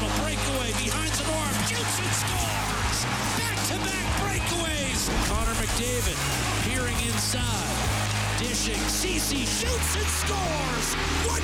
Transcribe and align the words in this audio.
Breakaway 0.00 0.72
behind 0.80 1.12
the 1.20 1.24
norm. 1.28 1.52
Shoots 1.68 1.98
and 2.00 2.12
scores. 2.16 2.98
Back-to-back 3.36 4.06
breakaways. 4.24 5.04
Connor 5.28 5.52
McDavid 5.60 6.16
peering 6.64 6.96
inside. 7.04 7.76
Dishing. 8.38 8.80
Ceci 8.88 9.44
shoots 9.44 9.96
and 9.96 10.06
scores. 10.06 10.96
1-0 11.28 11.42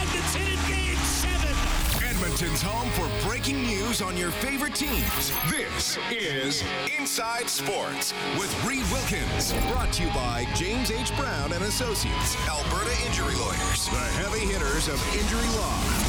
Edmonton 0.00 0.46
in 0.48 0.60
game 0.72 0.96
seven. 1.04 1.54
Edmonton's 2.02 2.62
home 2.62 2.88
for 2.92 3.28
breaking 3.28 3.62
news 3.62 4.00
on 4.00 4.16
your 4.16 4.30
favorite 4.30 4.74
teams. 4.74 5.30
This 5.50 5.98
is 6.10 6.64
Inside 6.98 7.50
Sports 7.50 8.14
with 8.38 8.52
Reed 8.64 8.84
Wilkins. 8.90 9.52
Brought 9.70 9.92
to 9.94 10.04
you 10.04 10.08
by 10.10 10.46
James 10.54 10.90
H. 10.90 11.14
Brown 11.14 11.52
and 11.52 11.62
Associates, 11.64 12.36
Alberta 12.48 12.96
Injury 13.06 13.34
Lawyers, 13.34 13.84
the 13.88 14.06
heavy 14.16 14.46
hitters 14.46 14.88
of 14.88 14.98
injury 15.14 15.48
law. 15.58 16.01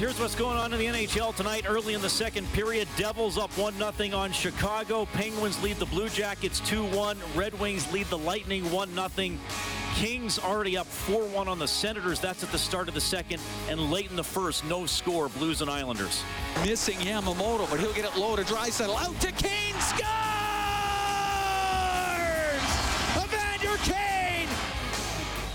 Here's 0.00 0.18
what's 0.18 0.34
going 0.34 0.56
on 0.56 0.72
in 0.72 0.78
the 0.78 0.86
NHL 0.86 1.36
tonight. 1.36 1.66
Early 1.68 1.92
in 1.92 2.00
the 2.00 2.08
second 2.08 2.50
period, 2.54 2.88
Devils 2.96 3.36
up 3.36 3.50
1 3.58 3.74
0 3.74 4.16
on 4.16 4.32
Chicago. 4.32 5.04
Penguins 5.04 5.62
lead 5.62 5.76
the 5.76 5.84
Blue 5.84 6.08
Jackets 6.08 6.58
2 6.60 6.86
1. 6.86 7.18
Red 7.34 7.52
Wings 7.60 7.92
lead 7.92 8.06
the 8.06 8.16
Lightning 8.16 8.70
1 8.72 8.94
0. 8.94 9.36
Kings 9.96 10.38
already 10.38 10.78
up 10.78 10.86
4 10.86 11.24
1 11.24 11.48
on 11.48 11.58
the 11.58 11.68
Senators. 11.68 12.18
That's 12.18 12.42
at 12.42 12.50
the 12.50 12.56
start 12.56 12.88
of 12.88 12.94
the 12.94 13.00
second. 13.02 13.42
And 13.68 13.90
late 13.90 14.08
in 14.08 14.16
the 14.16 14.24
first, 14.24 14.64
no 14.64 14.86
score, 14.86 15.28
Blues 15.28 15.60
and 15.60 15.70
Islanders. 15.70 16.24
Missing 16.64 16.96
Yamamoto, 17.00 17.68
but 17.68 17.78
he'll 17.78 17.92
get 17.92 18.06
it 18.06 18.16
low 18.16 18.36
to 18.36 18.42
Draisaitl. 18.42 18.96
Out 18.98 19.20
to 19.20 19.32
Kane. 19.32 19.74
Scores! 19.82 20.00
Evander 23.22 23.76
Kane! 23.84 24.09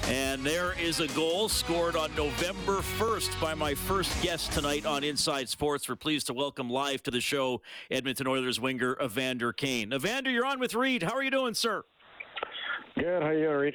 And 0.07 0.45
there 0.45 0.79
is 0.79 0.99
a 0.99 1.07
goal 1.09 1.49
scored 1.49 1.95
on 1.95 2.13
November 2.15 2.81
1st 2.99 3.41
by 3.41 3.55
my 3.55 3.73
first 3.73 4.21
guest 4.21 4.51
tonight 4.51 4.85
on 4.85 5.03
Inside 5.03 5.49
Sports. 5.49 5.89
We're 5.89 5.95
pleased 5.95 6.27
to 6.27 6.33
welcome 6.35 6.69
live 6.69 7.01
to 7.03 7.11
the 7.11 7.19
show 7.19 7.63
Edmonton 7.89 8.27
Oilers 8.27 8.59
winger 8.59 8.95
Evander 9.01 9.51
Kane. 9.51 9.91
Evander, 9.91 10.29
you're 10.29 10.45
on 10.45 10.59
with 10.59 10.75
Reed. 10.75 11.01
How 11.01 11.15
are 11.15 11.23
you 11.23 11.31
doing, 11.31 11.55
sir? 11.55 11.85
Good. 12.93 13.23
How 13.23 13.29
are 13.29 13.33
you 13.33 13.49
Reed? 13.49 13.73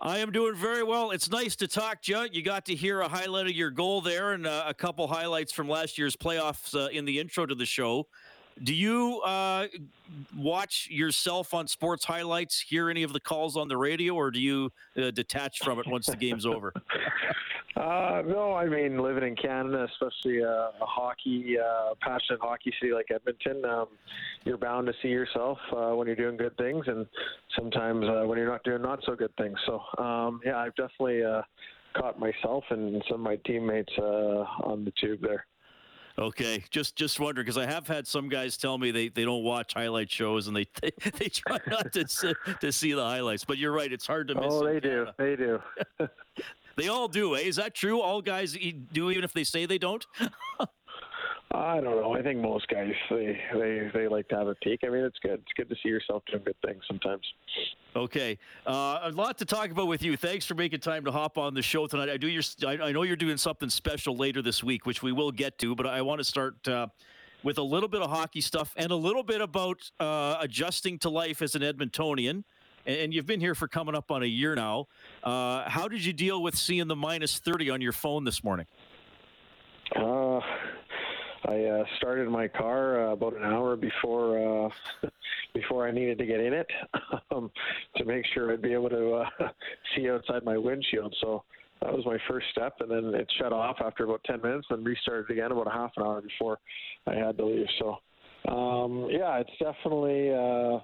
I 0.00 0.18
am 0.18 0.32
doing 0.32 0.56
very 0.56 0.82
well. 0.82 1.12
It's 1.12 1.30
nice 1.30 1.54
to 1.54 1.68
talk 1.68 2.02
to 2.02 2.12
you. 2.12 2.26
You 2.32 2.42
got 2.42 2.66
to 2.66 2.74
hear 2.74 3.00
a 3.00 3.08
highlight 3.08 3.46
of 3.46 3.52
your 3.52 3.70
goal 3.70 4.00
there 4.00 4.32
and 4.32 4.48
uh, 4.48 4.64
a 4.66 4.74
couple 4.74 5.06
highlights 5.06 5.52
from 5.52 5.68
last 5.68 5.96
year's 5.96 6.16
playoffs 6.16 6.74
uh, 6.74 6.88
in 6.88 7.04
the 7.04 7.20
intro 7.20 7.46
to 7.46 7.54
the 7.54 7.66
show. 7.66 8.08
Do 8.62 8.74
you 8.74 9.20
uh, 9.24 9.66
watch 10.36 10.88
yourself 10.90 11.54
on 11.54 11.66
sports 11.66 12.04
highlights, 12.04 12.60
hear 12.60 12.90
any 12.90 13.02
of 13.02 13.12
the 13.12 13.20
calls 13.20 13.56
on 13.56 13.68
the 13.68 13.76
radio, 13.76 14.14
or 14.14 14.30
do 14.30 14.40
you 14.40 14.70
uh, 14.96 15.10
detach 15.10 15.58
from 15.60 15.78
it 15.78 15.86
once 15.86 16.06
the 16.06 16.16
game's 16.16 16.46
over? 16.46 16.72
Uh, 17.74 18.22
no, 18.26 18.52
I 18.52 18.66
mean 18.66 18.98
living 18.98 19.24
in 19.24 19.34
Canada, 19.34 19.88
especially 19.90 20.44
uh, 20.44 20.70
a 20.80 20.86
hockey, 20.86 21.56
uh, 21.58 21.94
passionate 22.00 22.40
hockey 22.40 22.72
city 22.78 22.92
like 22.92 23.06
Edmonton, 23.10 23.64
um, 23.64 23.86
you're 24.44 24.58
bound 24.58 24.86
to 24.88 24.92
see 25.02 25.08
yourself 25.08 25.58
uh, 25.74 25.90
when 25.90 26.06
you're 26.06 26.16
doing 26.16 26.36
good 26.36 26.56
things, 26.58 26.84
and 26.86 27.06
sometimes 27.56 28.04
uh, 28.04 28.26
when 28.26 28.36
you're 28.38 28.48
not 28.48 28.62
doing 28.62 28.82
not 28.82 29.00
so 29.06 29.16
good 29.16 29.34
things. 29.36 29.58
So, 29.66 29.80
um, 30.02 30.40
yeah, 30.44 30.58
I've 30.58 30.74
definitely 30.74 31.24
uh, 31.24 31.42
caught 31.96 32.18
myself 32.18 32.62
and 32.70 33.02
some 33.08 33.20
of 33.20 33.24
my 33.24 33.36
teammates 33.46 33.92
uh, 33.98 34.44
on 34.64 34.84
the 34.84 34.92
tube 35.00 35.20
there. 35.22 35.46
Okay, 36.18 36.62
just 36.70 36.94
just 36.96 37.18
wondering 37.18 37.44
because 37.44 37.56
I 37.56 37.66
have 37.66 37.86
had 37.86 38.06
some 38.06 38.28
guys 38.28 38.56
tell 38.56 38.76
me 38.76 38.90
they, 38.90 39.08
they 39.08 39.24
don't 39.24 39.42
watch 39.42 39.74
highlight 39.74 40.10
shows 40.10 40.46
and 40.46 40.56
they 40.56 40.66
they, 40.82 40.92
they 41.18 41.28
try 41.28 41.58
not 41.66 41.92
to 41.92 42.06
see, 42.06 42.34
to 42.60 42.70
see 42.72 42.92
the 42.92 43.02
highlights. 43.02 43.44
But 43.44 43.58
you're 43.58 43.72
right; 43.72 43.92
it's 43.92 44.06
hard 44.06 44.28
to 44.28 44.34
miss. 44.34 44.46
Oh, 44.48 44.64
they 44.64 44.80
do. 44.80 45.06
They 45.18 45.36
do. 45.36 45.60
They 46.76 46.88
all 46.88 47.08
do. 47.08 47.36
Eh? 47.36 47.40
Is 47.40 47.56
that 47.56 47.74
true? 47.74 48.00
All 48.00 48.22
guys 48.22 48.56
do, 48.92 49.10
even 49.10 49.24
if 49.24 49.32
they 49.32 49.44
say 49.44 49.66
they 49.66 49.78
don't. 49.78 50.06
I 51.54 51.80
don't 51.80 52.00
know. 52.00 52.14
I 52.14 52.22
think 52.22 52.40
most 52.40 52.66
guys 52.68 52.92
they, 53.10 53.38
they 53.54 53.90
they 53.92 54.08
like 54.08 54.26
to 54.28 54.36
have 54.36 54.48
a 54.48 54.54
peek. 54.56 54.80
I 54.84 54.88
mean, 54.88 55.04
it's 55.04 55.18
good. 55.18 55.34
It's 55.34 55.52
good 55.56 55.68
to 55.68 55.76
see 55.82 55.88
yourself 55.90 56.22
doing 56.30 56.42
good 56.44 56.56
things 56.64 56.82
sometimes. 56.88 57.22
Okay, 57.94 58.38
uh, 58.66 59.00
a 59.02 59.10
lot 59.10 59.36
to 59.38 59.44
talk 59.44 59.70
about 59.70 59.86
with 59.86 60.02
you. 60.02 60.16
Thanks 60.16 60.46
for 60.46 60.54
making 60.54 60.80
time 60.80 61.04
to 61.04 61.12
hop 61.12 61.36
on 61.36 61.52
the 61.52 61.60
show 61.60 61.86
tonight. 61.86 62.08
I 62.08 62.16
do 62.16 62.28
your, 62.28 62.42
I, 62.66 62.78
I 62.88 62.92
know 62.92 63.02
you're 63.02 63.16
doing 63.16 63.36
something 63.36 63.68
special 63.68 64.16
later 64.16 64.40
this 64.40 64.64
week, 64.64 64.86
which 64.86 65.02
we 65.02 65.12
will 65.12 65.30
get 65.30 65.58
to. 65.58 65.74
But 65.74 65.86
I 65.86 66.00
want 66.00 66.20
to 66.20 66.24
start 66.24 66.66
uh, 66.66 66.86
with 67.42 67.58
a 67.58 67.62
little 67.62 67.88
bit 67.88 68.00
of 68.00 68.08
hockey 68.08 68.40
stuff 68.40 68.72
and 68.76 68.90
a 68.90 68.96
little 68.96 69.22
bit 69.22 69.42
about 69.42 69.90
uh, 70.00 70.36
adjusting 70.40 70.98
to 71.00 71.10
life 71.10 71.42
as 71.42 71.54
an 71.54 71.60
Edmontonian. 71.62 72.44
And, 72.84 73.14
you've 73.14 73.26
been 73.26 73.40
here 73.40 73.54
for 73.54 73.68
coming 73.68 73.94
up 73.94 74.10
on 74.10 74.22
a 74.24 74.26
year 74.26 74.56
now. 74.56 74.88
Uh, 75.22 75.68
how 75.68 75.86
did 75.86 76.04
you 76.04 76.12
deal 76.12 76.42
with 76.42 76.56
seeing 76.56 76.88
the 76.88 76.96
minus 76.96 77.38
thirty 77.38 77.70
on 77.70 77.80
your 77.80 77.92
phone 77.92 78.24
this 78.24 78.42
morning? 78.42 78.66
I 81.44 81.64
uh, 81.64 81.84
started 81.96 82.28
my 82.28 82.48
car 82.48 83.08
uh, 83.08 83.12
about 83.12 83.36
an 83.36 83.42
hour 83.42 83.76
before 83.76 84.66
uh, 84.66 85.08
before 85.54 85.86
I 85.86 85.90
needed 85.90 86.18
to 86.18 86.26
get 86.26 86.40
in 86.40 86.52
it 86.52 86.66
um, 87.30 87.50
to 87.96 88.04
make 88.04 88.24
sure 88.32 88.52
I'd 88.52 88.62
be 88.62 88.72
able 88.72 88.90
to 88.90 89.14
uh, 89.14 89.48
see 89.96 90.08
outside 90.08 90.44
my 90.44 90.56
windshield. 90.56 91.14
So 91.20 91.42
that 91.80 91.92
was 91.92 92.06
my 92.06 92.18
first 92.28 92.46
step, 92.52 92.76
and 92.80 92.90
then 92.90 93.14
it 93.20 93.30
shut 93.38 93.52
off 93.52 93.76
after 93.84 94.04
about 94.04 94.22
10 94.24 94.40
minutes, 94.40 94.66
and 94.70 94.86
restarted 94.86 95.30
again 95.30 95.50
about 95.50 95.66
a 95.66 95.70
half 95.70 95.90
an 95.96 96.04
hour 96.04 96.20
before 96.20 96.58
I 97.06 97.14
had 97.14 97.36
to 97.38 97.44
leave. 97.44 97.66
So 97.78 97.98
um, 98.52 99.08
yeah, 99.10 99.38
it's 99.38 99.50
definitely. 99.58 100.32
Uh, 100.32 100.80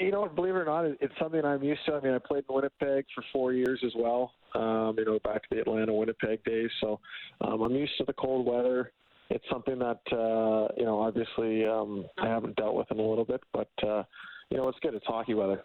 you 0.00 0.10
know, 0.10 0.26
believe 0.26 0.54
it 0.54 0.58
or 0.58 0.64
not, 0.64 0.84
it's 1.00 1.14
something 1.20 1.44
I'm 1.44 1.62
used 1.62 1.80
to. 1.86 1.94
I 1.94 2.00
mean, 2.00 2.14
I 2.14 2.18
played 2.18 2.44
in 2.48 2.54
Winnipeg 2.54 3.04
for 3.14 3.22
four 3.32 3.52
years 3.52 3.80
as 3.84 3.92
well. 3.96 4.32
Um, 4.54 4.94
you 4.98 5.04
know, 5.04 5.18
back 5.22 5.42
to 5.42 5.48
the 5.54 5.60
Atlanta 5.60 5.92
Winnipeg 5.92 6.42
days. 6.44 6.70
So 6.80 6.98
um, 7.42 7.60
I'm 7.60 7.74
used 7.74 7.92
to 7.98 8.04
the 8.04 8.14
cold 8.14 8.46
weather. 8.46 8.90
It's 9.28 9.44
something 9.50 9.78
that 9.78 10.00
uh, 10.12 10.68
you 10.76 10.84
know, 10.84 11.00
obviously, 11.00 11.66
um, 11.66 12.06
I 12.18 12.28
haven't 12.28 12.56
dealt 12.56 12.74
with 12.74 12.90
in 12.90 12.98
a 12.98 13.02
little 13.02 13.24
bit, 13.24 13.42
but 13.52 13.70
uh, 13.82 14.04
you 14.50 14.56
know, 14.56 14.68
it's 14.68 14.78
good. 14.80 14.94
It's 14.94 15.06
hockey 15.06 15.34
weather. 15.34 15.62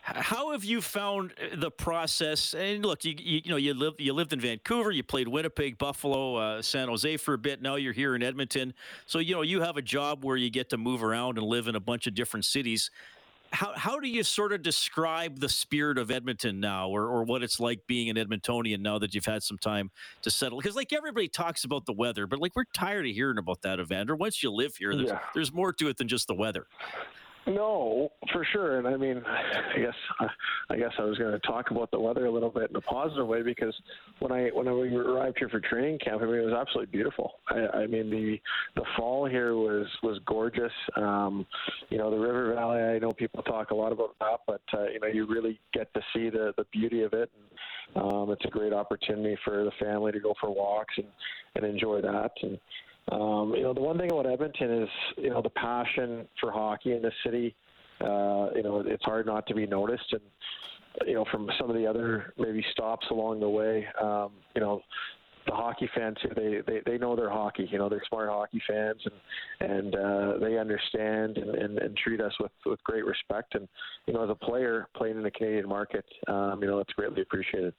How 0.00 0.52
have 0.52 0.64
you 0.64 0.80
found 0.80 1.32
uh, 1.32 1.56
the 1.56 1.70
process? 1.70 2.54
And 2.54 2.84
look, 2.84 3.04
you 3.04 3.14
you, 3.18 3.40
you 3.44 3.50
know 3.50 3.56
you 3.56 3.74
lived 3.74 4.00
you 4.00 4.12
lived 4.12 4.32
in 4.32 4.40
Vancouver, 4.40 4.90
you 4.90 5.02
played 5.02 5.28
Winnipeg, 5.28 5.76
Buffalo, 5.76 6.36
uh, 6.36 6.62
San 6.62 6.88
Jose 6.88 7.16
for 7.18 7.34
a 7.34 7.38
bit. 7.38 7.60
Now 7.60 7.74
you're 7.76 7.92
here 7.92 8.14
in 8.14 8.22
Edmonton, 8.22 8.74
so 9.06 9.18
you 9.18 9.34
know 9.34 9.42
you 9.42 9.60
have 9.60 9.76
a 9.76 9.82
job 9.82 10.24
where 10.24 10.36
you 10.36 10.50
get 10.50 10.70
to 10.70 10.78
move 10.78 11.02
around 11.02 11.36
and 11.36 11.46
live 11.46 11.68
in 11.68 11.74
a 11.74 11.80
bunch 11.80 12.06
of 12.06 12.14
different 12.14 12.44
cities. 12.44 12.90
How 13.50 13.72
how 13.74 13.98
do 13.98 14.08
you 14.08 14.22
sort 14.22 14.52
of 14.52 14.62
describe 14.62 15.40
the 15.40 15.48
spirit 15.48 15.96
of 15.96 16.10
Edmonton 16.10 16.60
now, 16.60 16.88
or 16.90 17.06
or 17.08 17.24
what 17.24 17.42
it's 17.42 17.58
like 17.58 17.86
being 17.86 18.10
an 18.10 18.16
Edmontonian 18.16 18.80
now 18.80 18.98
that 18.98 19.14
you've 19.14 19.24
had 19.24 19.42
some 19.42 19.56
time 19.58 19.90
to 20.22 20.30
settle? 20.30 20.58
Because 20.58 20.76
like 20.76 20.92
everybody 20.92 21.28
talks 21.28 21.64
about 21.64 21.86
the 21.86 21.92
weather, 21.94 22.26
but 22.26 22.40
like 22.40 22.54
we're 22.54 22.64
tired 22.74 23.06
of 23.06 23.12
hearing 23.14 23.38
about 23.38 23.62
that, 23.62 23.80
Evander. 23.80 24.14
Once 24.14 24.42
you 24.42 24.50
live 24.50 24.76
here, 24.76 24.94
there's 24.94 25.08
Yeah. 25.08 25.20
there's 25.34 25.52
more 25.52 25.72
to 25.72 25.88
it 25.88 25.96
than 25.96 26.08
just 26.08 26.26
the 26.26 26.34
weather. 26.34 26.66
No, 27.48 28.10
for 28.32 28.46
sure. 28.52 28.78
And 28.78 28.86
I 28.86 28.96
mean, 28.96 29.22
I 29.26 29.78
guess 29.78 30.28
I 30.70 30.76
guess 30.76 30.92
I 30.98 31.02
was 31.02 31.16
going 31.16 31.32
to 31.32 31.38
talk 31.40 31.70
about 31.70 31.90
the 31.90 31.98
weather 31.98 32.26
a 32.26 32.30
little 32.30 32.50
bit 32.50 32.70
in 32.70 32.76
a 32.76 32.80
positive 32.82 33.26
way 33.26 33.42
because 33.42 33.74
when 34.18 34.32
I 34.32 34.48
when 34.48 34.66
we 34.78 34.94
arrived 34.94 35.38
here 35.38 35.48
for 35.48 35.60
training 35.60 35.98
camp, 35.98 36.20
I 36.22 36.26
mean, 36.26 36.34
it 36.34 36.44
was 36.44 36.54
absolutely 36.54 36.92
beautiful. 36.92 37.34
I, 37.48 37.78
I 37.78 37.86
mean, 37.86 38.10
the 38.10 38.38
the 38.76 38.84
fall 38.96 39.26
here 39.26 39.54
was 39.54 39.86
was 40.02 40.20
gorgeous. 40.26 40.72
Um, 40.96 41.46
you 41.88 41.96
know, 41.96 42.10
the 42.10 42.18
river 42.18 42.54
valley. 42.54 42.82
I 42.82 42.98
know 42.98 43.12
people 43.12 43.42
talk 43.42 43.70
a 43.70 43.74
lot 43.74 43.92
about 43.92 44.14
that, 44.20 44.40
but 44.46 44.60
uh, 44.74 44.88
you 44.92 45.00
know, 45.00 45.08
you 45.08 45.26
really 45.26 45.58
get 45.72 45.92
to 45.94 46.00
see 46.14 46.28
the 46.28 46.52
the 46.56 46.64
beauty 46.72 47.02
of 47.02 47.14
it. 47.14 47.30
Um, 47.96 48.30
it's 48.30 48.44
a 48.44 48.50
great 48.50 48.74
opportunity 48.74 49.38
for 49.44 49.64
the 49.64 49.72
family 49.80 50.12
to 50.12 50.20
go 50.20 50.34
for 50.38 50.50
walks 50.50 50.94
and 50.98 51.06
and 51.54 51.64
enjoy 51.64 52.02
that. 52.02 52.32
And 52.42 52.58
um, 53.12 53.54
you 53.56 53.62
know, 53.62 53.72
the 53.72 53.80
one 53.80 53.98
thing 53.98 54.10
about 54.10 54.26
Edmonton 54.26 54.82
is, 54.82 54.88
you 55.16 55.30
know, 55.30 55.42
the 55.42 55.50
passion 55.50 56.26
for 56.40 56.52
hockey 56.52 56.92
in 56.92 57.02
the 57.02 57.12
city. 57.24 57.54
Uh, 58.00 58.50
you 58.54 58.62
know, 58.62 58.82
it's 58.86 59.04
hard 59.04 59.26
not 59.26 59.46
to 59.46 59.54
be 59.54 59.66
noticed, 59.66 60.12
and 60.12 60.20
you 61.06 61.14
know, 61.14 61.24
from 61.30 61.48
some 61.58 61.68
of 61.68 61.76
the 61.76 61.86
other 61.86 62.32
maybe 62.38 62.64
stops 62.72 63.06
along 63.10 63.40
the 63.40 63.48
way, 63.48 63.86
um, 64.00 64.30
you 64.54 64.60
know, 64.60 64.80
the 65.48 65.54
hockey 65.54 65.88
fans 65.94 66.16
they, 66.36 66.60
they 66.66 66.80
they 66.84 66.98
know 66.98 67.16
their 67.16 67.30
hockey. 67.30 67.68
You 67.70 67.78
know, 67.78 67.88
they're 67.88 68.02
smart 68.08 68.28
hockey 68.28 68.60
fans, 68.68 69.00
and 69.60 69.70
and 69.70 69.94
uh, 69.94 70.38
they 70.40 70.58
understand 70.58 71.38
and, 71.38 71.54
and, 71.54 71.78
and 71.78 71.96
treat 71.96 72.20
us 72.20 72.32
with 72.38 72.52
with 72.66 72.82
great 72.84 73.04
respect. 73.04 73.54
And 73.54 73.66
you 74.06 74.12
know, 74.12 74.22
as 74.24 74.30
a 74.30 74.34
player 74.34 74.86
playing 74.96 75.16
in 75.16 75.22
the 75.22 75.30
Canadian 75.30 75.68
market, 75.68 76.04
um, 76.28 76.58
you 76.60 76.68
know, 76.68 76.76
that's 76.76 76.92
greatly 76.92 77.22
appreciated. 77.22 77.74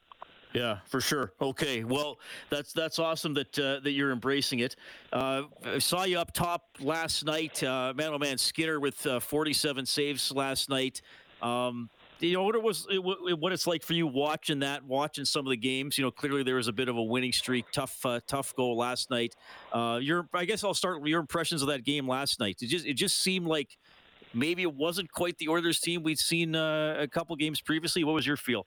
Yeah, 0.52 0.78
for 0.86 1.00
sure. 1.00 1.32
Okay, 1.40 1.84
well, 1.84 2.18
that's 2.48 2.72
that's 2.72 2.98
awesome 2.98 3.34
that 3.34 3.58
uh, 3.58 3.80
that 3.80 3.92
you're 3.92 4.10
embracing 4.10 4.60
it. 4.60 4.76
Uh, 5.12 5.42
I 5.64 5.78
saw 5.78 6.04
you 6.04 6.18
up 6.18 6.32
top 6.32 6.64
last 6.80 7.24
night, 7.24 7.62
uh, 7.62 7.92
man. 7.96 8.10
Oh 8.12 8.18
man, 8.18 8.36
Skinner 8.36 8.80
with 8.80 9.06
uh, 9.06 9.20
47 9.20 9.86
saves 9.86 10.32
last 10.32 10.68
night. 10.68 11.02
Um, 11.40 11.88
you 12.18 12.34
know 12.34 12.42
what 12.42 12.54
it 12.54 12.62
was, 12.62 12.86
it, 12.90 12.98
what 12.98 13.52
it's 13.52 13.66
like 13.66 13.82
for 13.82 13.94
you 13.94 14.06
watching 14.06 14.58
that, 14.58 14.84
watching 14.84 15.24
some 15.24 15.46
of 15.46 15.50
the 15.50 15.56
games. 15.56 15.96
You 15.96 16.04
know, 16.04 16.10
clearly 16.10 16.42
there 16.42 16.56
was 16.56 16.68
a 16.68 16.72
bit 16.72 16.88
of 16.88 16.96
a 16.96 17.02
winning 17.02 17.32
streak, 17.32 17.64
tough, 17.72 18.04
uh, 18.04 18.20
tough 18.26 18.54
goal 18.56 18.76
last 18.76 19.10
night. 19.10 19.34
Uh, 19.72 19.98
your, 20.02 20.28
I 20.34 20.44
guess 20.44 20.62
I'll 20.62 20.74
start 20.74 21.00
with 21.00 21.08
your 21.08 21.20
impressions 21.20 21.62
of 21.62 21.68
that 21.68 21.84
game 21.84 22.06
last 22.06 22.38
night. 22.38 22.58
It 22.60 22.66
just, 22.66 22.84
it 22.84 22.94
just 22.94 23.22
seemed 23.22 23.46
like 23.46 23.78
maybe 24.34 24.62
it 24.62 24.74
wasn't 24.74 25.10
quite 25.10 25.38
the 25.38 25.48
Oilers 25.48 25.80
team 25.80 26.02
we'd 26.02 26.18
seen 26.18 26.54
a 26.54 27.08
couple 27.10 27.34
games 27.36 27.62
previously. 27.62 28.04
What 28.04 28.14
was 28.14 28.26
your 28.26 28.36
feel? 28.36 28.66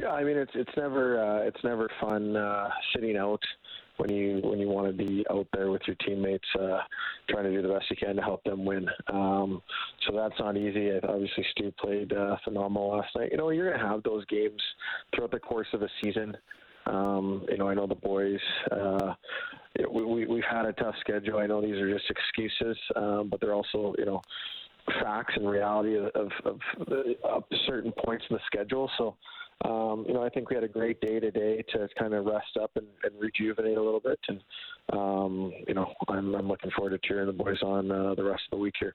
Yeah, 0.00 0.10
I 0.10 0.24
mean 0.24 0.36
it's 0.36 0.52
it's 0.54 0.70
never 0.76 1.22
uh, 1.22 1.46
it's 1.46 1.62
never 1.64 1.88
fun 2.00 2.36
uh, 2.36 2.68
sitting 2.94 3.16
out 3.16 3.42
when 3.98 4.10
you 4.10 4.40
when 4.42 4.58
you 4.58 4.68
want 4.68 4.86
to 4.86 4.92
be 4.92 5.24
out 5.30 5.46
there 5.52 5.70
with 5.70 5.82
your 5.86 5.96
teammates, 5.96 6.46
uh, 6.58 6.78
trying 7.28 7.44
to 7.44 7.50
do 7.50 7.62
the 7.62 7.72
best 7.72 7.90
you 7.90 7.96
can 7.96 8.16
to 8.16 8.22
help 8.22 8.42
them 8.44 8.64
win. 8.64 8.88
Um, 9.12 9.62
so 10.06 10.16
that's 10.16 10.38
not 10.38 10.56
easy. 10.56 10.90
Obviously, 11.02 11.44
Stu 11.52 11.72
played 11.80 12.12
uh, 12.12 12.36
phenomenal 12.44 12.96
last 12.96 13.14
night. 13.16 13.30
You 13.32 13.38
know, 13.38 13.50
you're 13.50 13.68
going 13.68 13.80
to 13.80 13.86
have 13.86 14.02
those 14.02 14.24
games 14.26 14.60
throughout 15.14 15.30
the 15.30 15.40
course 15.40 15.68
of 15.72 15.82
a 15.82 15.88
season. 16.02 16.36
Um, 16.86 17.46
you 17.48 17.58
know, 17.58 17.68
I 17.68 17.74
know 17.74 17.86
the 17.86 17.94
boys. 17.94 18.40
Uh, 18.70 19.14
we, 19.90 20.04
we, 20.04 20.26
we've 20.26 20.44
had 20.50 20.66
a 20.66 20.72
tough 20.72 20.94
schedule. 21.00 21.38
I 21.38 21.46
know 21.46 21.60
these 21.60 21.76
are 21.76 21.92
just 21.92 22.10
excuses, 22.10 22.76
um, 22.96 23.28
but 23.30 23.40
they're 23.40 23.54
also, 23.54 23.94
you 23.98 24.04
know, 24.04 24.20
facts 25.00 25.34
and 25.36 25.48
reality 25.48 25.96
of, 25.96 26.06
of, 26.14 26.30
of, 26.44 26.60
of 27.22 27.44
certain 27.66 27.92
points 28.04 28.24
in 28.28 28.36
the 28.36 28.42
schedule. 28.46 28.90
So, 28.98 29.14
um, 29.64 30.04
you 30.06 30.14
know, 30.14 30.22
I 30.22 30.28
think 30.28 30.50
we 30.50 30.56
had 30.56 30.64
a 30.64 30.68
great 30.68 31.00
day 31.00 31.20
today 31.20 31.62
to 31.72 31.88
kind 31.98 32.14
of 32.14 32.24
rest 32.24 32.56
up 32.60 32.70
and, 32.76 32.86
and 33.04 33.12
rejuvenate 33.18 33.76
a 33.76 33.82
little 33.82 34.00
bit. 34.00 34.18
And, 34.28 34.40
um, 34.92 35.52
you 35.68 35.74
know, 35.74 35.92
I'm, 36.08 36.34
I'm 36.34 36.48
looking 36.48 36.70
forward 36.76 36.90
to 36.90 37.06
cheering 37.06 37.26
the 37.26 37.32
boys 37.32 37.62
on 37.62 37.90
uh, 37.90 38.14
the 38.14 38.24
rest 38.24 38.42
of 38.50 38.56
the 38.56 38.62
week 38.62 38.74
here. 38.80 38.94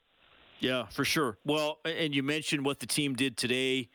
Yeah, 0.60 0.88
for 0.88 1.06
sure. 1.06 1.38
Well, 1.46 1.80
and 1.86 2.16
you 2.16 2.24
mentioned 2.24 2.66
what 2.66 2.80
the 2.80 2.88
team 2.88 3.14
did 3.14 3.38
today, 3.38 3.90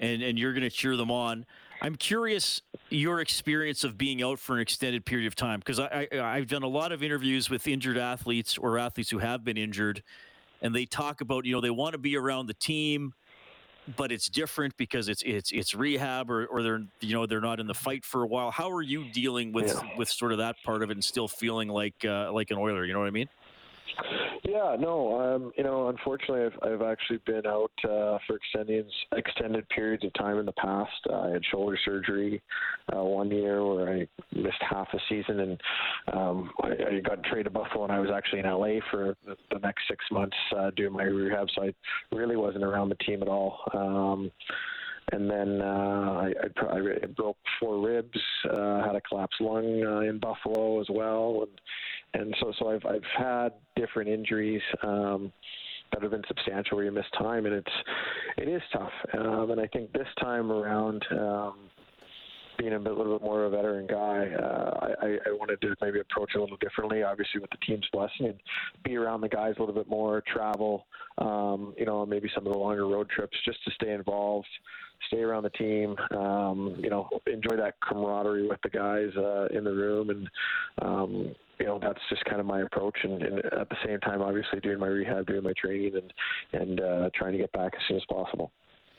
and, 0.00 0.22
and 0.22 0.38
you're 0.38 0.52
going 0.52 0.64
to 0.64 0.70
cheer 0.70 0.96
them 0.96 1.10
on. 1.10 1.46
I'm 1.80 1.94
curious 1.94 2.60
your 2.90 3.20
experience 3.20 3.84
of 3.84 3.96
being 3.96 4.22
out 4.22 4.40
for 4.40 4.56
an 4.56 4.60
extended 4.60 5.04
period 5.04 5.28
of 5.28 5.36
time 5.36 5.60
because 5.60 5.78
I, 5.78 6.08
I, 6.12 6.20
I've 6.20 6.48
done 6.48 6.64
a 6.64 6.68
lot 6.68 6.90
of 6.90 7.04
interviews 7.04 7.48
with 7.48 7.68
injured 7.68 7.96
athletes 7.96 8.58
or 8.58 8.78
athletes 8.78 9.10
who 9.10 9.18
have 9.18 9.44
been 9.44 9.56
injured, 9.56 10.02
and 10.60 10.74
they 10.74 10.86
talk 10.86 11.20
about 11.20 11.44
you 11.44 11.52
know 11.52 11.60
they 11.60 11.70
want 11.70 11.92
to 11.92 11.98
be 11.98 12.16
around 12.16 12.46
the 12.46 12.54
team 12.54 13.14
but 13.96 14.12
it's 14.12 14.28
different 14.28 14.76
because 14.76 15.08
it's 15.08 15.22
it's 15.22 15.52
it's 15.52 15.74
rehab 15.74 16.30
or, 16.30 16.46
or 16.46 16.62
they're 16.62 16.82
you 17.00 17.14
know 17.14 17.26
they're 17.26 17.40
not 17.40 17.60
in 17.60 17.66
the 17.66 17.74
fight 17.74 18.04
for 18.04 18.22
a 18.22 18.26
while. 18.26 18.50
How 18.50 18.70
are 18.70 18.82
you 18.82 19.10
dealing 19.12 19.52
with 19.52 19.68
yeah. 19.68 19.96
with 19.96 20.08
sort 20.08 20.32
of 20.32 20.38
that 20.38 20.56
part 20.64 20.82
of 20.82 20.90
it 20.90 20.94
and 20.94 21.04
still 21.04 21.28
feeling 21.28 21.68
like 21.68 22.04
uh, 22.04 22.32
like 22.32 22.50
an 22.50 22.58
Oiler? 22.58 22.84
You 22.84 22.92
know 22.92 23.00
what 23.00 23.08
I 23.08 23.12
mean? 23.12 23.28
Yeah, 24.44 24.76
no, 24.78 25.20
um, 25.20 25.52
you 25.56 25.64
know, 25.64 25.88
unfortunately, 25.88 26.46
I've, 26.46 26.72
I've 26.72 26.82
actually 26.82 27.18
been 27.26 27.46
out 27.46 27.72
uh, 27.84 28.18
for 28.26 28.36
extended 28.36 28.86
extended 29.16 29.68
periods 29.68 30.04
of 30.04 30.12
time 30.14 30.38
in 30.38 30.46
the 30.46 30.52
past. 30.52 30.92
Uh, 31.10 31.20
I 31.20 31.30
had 31.30 31.42
shoulder 31.50 31.78
surgery 31.84 32.40
uh, 32.94 33.02
one 33.02 33.30
year 33.30 33.64
where 33.64 33.92
I 33.92 34.08
missed 34.32 34.62
half 34.68 34.88
a 34.92 34.98
season, 35.08 35.40
and 35.40 35.60
um, 36.12 36.50
I, 36.62 36.68
I 36.68 37.00
got 37.00 37.22
traded 37.24 37.46
to 37.46 37.50
Buffalo, 37.50 37.84
and 37.84 37.92
I 37.92 38.00
was 38.00 38.10
actually 38.14 38.40
in 38.40 38.46
LA 38.46 38.80
for 38.90 39.16
the, 39.26 39.36
the 39.52 39.58
next 39.60 39.82
six 39.88 40.04
months 40.10 40.36
uh, 40.56 40.70
doing 40.76 40.92
my 40.92 41.04
rehab. 41.04 41.48
So 41.54 41.64
I 41.64 41.74
really 42.14 42.36
wasn't 42.36 42.64
around 42.64 42.88
the 42.88 42.96
team 42.96 43.22
at 43.22 43.28
all. 43.28 43.58
Um, 43.74 44.30
and 45.12 45.30
then 45.30 45.60
uh, 45.60 45.64
I, 45.64 46.32
I, 46.62 46.76
I 47.02 47.06
broke 47.06 47.38
four 47.60 47.80
ribs, 47.80 48.18
uh, 48.50 48.84
had 48.84 48.94
a 48.94 49.00
collapsed 49.00 49.40
lung 49.40 49.82
uh, 49.84 50.00
in 50.00 50.18
Buffalo 50.18 50.80
as 50.80 50.86
well, 50.90 51.46
and 51.46 52.22
and 52.22 52.34
so 52.40 52.52
so 52.58 52.70
I've 52.70 52.84
I've 52.86 53.04
had 53.16 53.50
different 53.76 54.08
injuries. 54.08 54.62
Um, 54.82 55.32
that 55.92 56.02
have 56.02 56.10
been 56.10 56.24
substantial 56.28 56.76
where 56.76 56.84
you 56.84 56.92
miss 56.92 57.06
time, 57.16 57.46
and 57.46 57.54
it's 57.54 57.72
it 58.36 58.48
is 58.48 58.62
tough. 58.72 58.92
Um, 59.18 59.52
and 59.52 59.60
I 59.60 59.66
think 59.68 59.92
this 59.92 60.08
time 60.20 60.52
around, 60.52 61.04
um, 61.12 61.70
being 62.58 62.72
a 62.72 62.78
little 62.78 63.18
bit 63.18 63.24
more 63.24 63.44
of 63.44 63.52
a 63.52 63.56
veteran 63.56 63.86
guy, 63.86 64.28
uh, 64.34 64.94
I, 65.00 65.06
I 65.26 65.32
wanted 65.32 65.60
to 65.62 65.74
maybe 65.80 66.00
approach 66.00 66.30
it 66.34 66.38
a 66.38 66.40
little 66.40 66.56
differently. 66.58 67.02
Obviously, 67.02 67.40
with 67.40 67.50
the 67.50 67.64
team's 67.66 67.86
blessing, 67.92 68.26
and 68.26 68.34
be 68.84 68.96
around 68.96 69.20
the 69.20 69.28
guys 69.28 69.54
a 69.56 69.60
little 69.60 69.74
bit 69.74 69.88
more, 69.88 70.22
travel, 70.32 70.86
um, 71.18 71.74
you 71.78 71.86
know, 71.86 72.04
maybe 72.04 72.30
some 72.34 72.46
of 72.46 72.52
the 72.52 72.58
longer 72.58 72.86
road 72.86 73.08
trips, 73.08 73.36
just 73.44 73.62
to 73.64 73.70
stay 73.72 73.92
involved 73.92 74.46
stay 75.06 75.20
around 75.20 75.44
the 75.44 75.50
team, 75.50 75.96
um, 76.16 76.76
you 76.78 76.90
know, 76.90 77.08
enjoy 77.26 77.56
that 77.56 77.74
camaraderie 77.80 78.48
with 78.48 78.60
the 78.62 78.68
guys 78.68 79.10
uh, 79.16 79.46
in 79.56 79.64
the 79.64 79.72
room, 79.72 80.10
and 80.10 80.28
um, 80.82 81.34
you 81.58 81.66
know 81.66 81.78
that's 81.80 82.00
just 82.08 82.24
kind 82.24 82.40
of 82.40 82.46
my 82.46 82.62
approach. 82.62 82.96
And, 83.02 83.22
and, 83.22 83.38
at 83.38 83.68
the 83.68 83.76
same 83.86 84.00
time, 84.00 84.22
obviously 84.22 84.60
doing 84.60 84.78
my 84.78 84.86
rehab, 84.86 85.26
doing 85.26 85.42
my 85.42 85.52
training, 85.60 85.92
and 85.94 86.60
and 86.60 86.80
uh, 86.80 87.10
trying 87.14 87.32
to 87.32 87.38
get 87.38 87.52
back 87.52 87.72
as 87.74 87.80
soon 87.88 87.96
as 87.96 88.04
possible. 88.10 88.50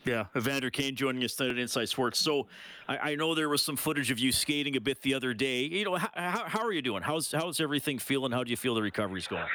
Yeah, 0.06 0.26
Evander 0.36 0.70
Kane 0.70 0.96
joining 0.96 1.24
us 1.24 1.36
tonight 1.36 1.52
at 1.52 1.58
Inside 1.58 1.90
Sports. 1.90 2.20
So 2.20 2.48
I, 2.88 3.12
I, 3.12 3.16
know 3.16 3.36
there 3.36 3.50
was 3.50 3.62
some 3.62 3.76
footage 3.76 4.12
of 4.12 4.20
you 4.20 4.32
skating 4.32 4.78
a 4.78 4.82
bit 4.82 5.02
the 5.02 5.14
other 5.14 5.34
day. 5.34 5.64
You 5.64 5.86
know, 5.86 5.98
how, 5.98 6.44
how 6.48 6.66
are 6.66 6.72
you 6.72 6.82
doing? 6.82 7.04
How's 7.04 7.32
how's 7.32 7.60
everything 7.60 8.00
feeling? 8.00 8.32
How 8.32 8.44
do 8.44 8.50
you 8.50 8.58
feel 8.58 8.76
the 8.76 8.82
recovery's 8.82 9.28
going? 9.28 9.46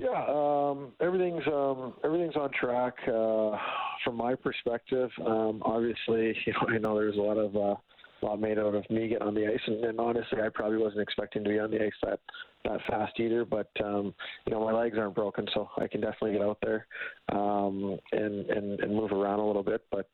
Yeah, 0.00 0.24
um, 0.28 0.92
everything's 1.00 1.46
um, 1.48 1.94
everything's 2.04 2.36
on 2.36 2.50
track 2.52 2.94
uh, 3.08 3.56
from 4.04 4.16
my 4.16 4.34
perspective. 4.34 5.10
Um, 5.24 5.62
obviously, 5.64 6.36
you 6.46 6.52
know, 6.52 6.66
I 6.68 6.78
know 6.78 6.94
there's 6.94 7.16
a 7.16 7.20
lot 7.20 7.36
of 7.36 7.56
uh, 7.56 7.74
lot 8.24 8.40
made 8.40 8.58
out 8.58 8.74
of 8.74 8.88
me 8.90 9.08
getting 9.08 9.26
on 9.26 9.34
the 9.34 9.46
ice, 9.46 9.60
and, 9.66 9.84
and 9.84 10.00
honestly, 10.00 10.40
I 10.42 10.48
probably 10.52 10.78
wasn't 10.78 11.02
expecting 11.02 11.44
to 11.44 11.50
be 11.50 11.58
on 11.58 11.70
the 11.70 11.82
ice 11.82 11.92
that 12.02 12.20
that 12.64 12.80
fast 12.88 13.18
either. 13.18 13.44
But 13.44 13.70
um, 13.84 14.14
you 14.46 14.52
know, 14.52 14.64
my 14.64 14.72
legs 14.72 14.96
aren't 14.98 15.14
broken, 15.14 15.46
so 15.54 15.68
I 15.76 15.86
can 15.86 16.00
definitely 16.00 16.32
get 16.32 16.42
out 16.42 16.58
there 16.62 16.86
um, 17.32 17.98
and, 18.12 18.46
and 18.50 18.80
and 18.80 18.94
move 18.94 19.12
around 19.12 19.40
a 19.40 19.46
little 19.46 19.62
bit. 19.62 19.82
But 19.90 20.08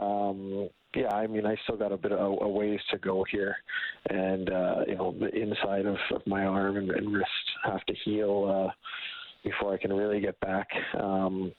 um, 0.00 0.68
yeah, 0.94 1.14
I 1.14 1.26
mean, 1.26 1.46
I 1.46 1.56
still 1.64 1.76
got 1.76 1.92
a 1.92 1.96
bit 1.96 2.12
of 2.12 2.18
a, 2.18 2.44
a 2.44 2.48
ways 2.48 2.80
to 2.90 2.98
go 2.98 3.24
here, 3.30 3.56
and 4.08 4.50
uh, 4.50 4.76
you 4.86 4.96
know, 4.96 5.14
the 5.18 5.28
inside 5.34 5.86
of, 5.86 5.96
of 6.14 6.26
my 6.26 6.44
arm 6.44 6.76
and, 6.76 6.90
and 6.90 7.12
wrist 7.12 7.28
have 7.64 7.84
to 7.86 7.94
heal 8.04 8.68
uh, 8.68 8.72
before 9.44 9.72
I 9.74 9.78
can 9.78 9.92
really 9.92 10.20
get 10.20 10.38
back 10.40 10.68
um, 10.98 11.52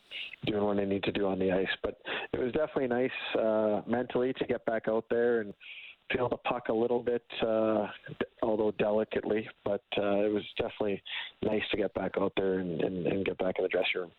doing 0.46 0.64
what 0.64 0.80
I 0.80 0.86
need 0.86 1.04
to 1.04 1.12
do 1.12 1.28
on 1.28 1.40
the 1.40 1.52
ice. 1.52 1.68
But 1.84 1.98
it 2.34 2.40
was 2.40 2.52
definitely 2.52 2.88
nice 2.88 3.40
uh, 3.40 3.82
mentally 3.88 4.34
to 4.34 4.46
get 4.46 4.66
back 4.66 4.88
out 4.88 5.06
there 5.10 5.42
and 5.42 5.54
feel 6.14 6.30
the 6.30 6.38
puck 6.38 6.70
a 6.70 6.74
little 6.74 7.02
bit, 7.02 7.24
uh, 7.42 7.88
although 8.42 8.72
delicately. 8.78 9.48
But 9.64 9.84
uh, 9.98 10.26
it 10.26 10.32
was 10.32 10.44
definitely 10.58 11.02
nice 11.42 11.64
to 11.72 11.78
get 11.78 11.94
back 11.94 12.14
out 12.20 12.34
there 12.36 12.60
and, 12.60 12.82
and, 12.82 13.08
and 13.08 13.26
get 13.26 13.38
back 13.38 13.56
in 13.58 13.64
the 13.64 13.70
dressing 13.70 14.02
room. 14.02 14.12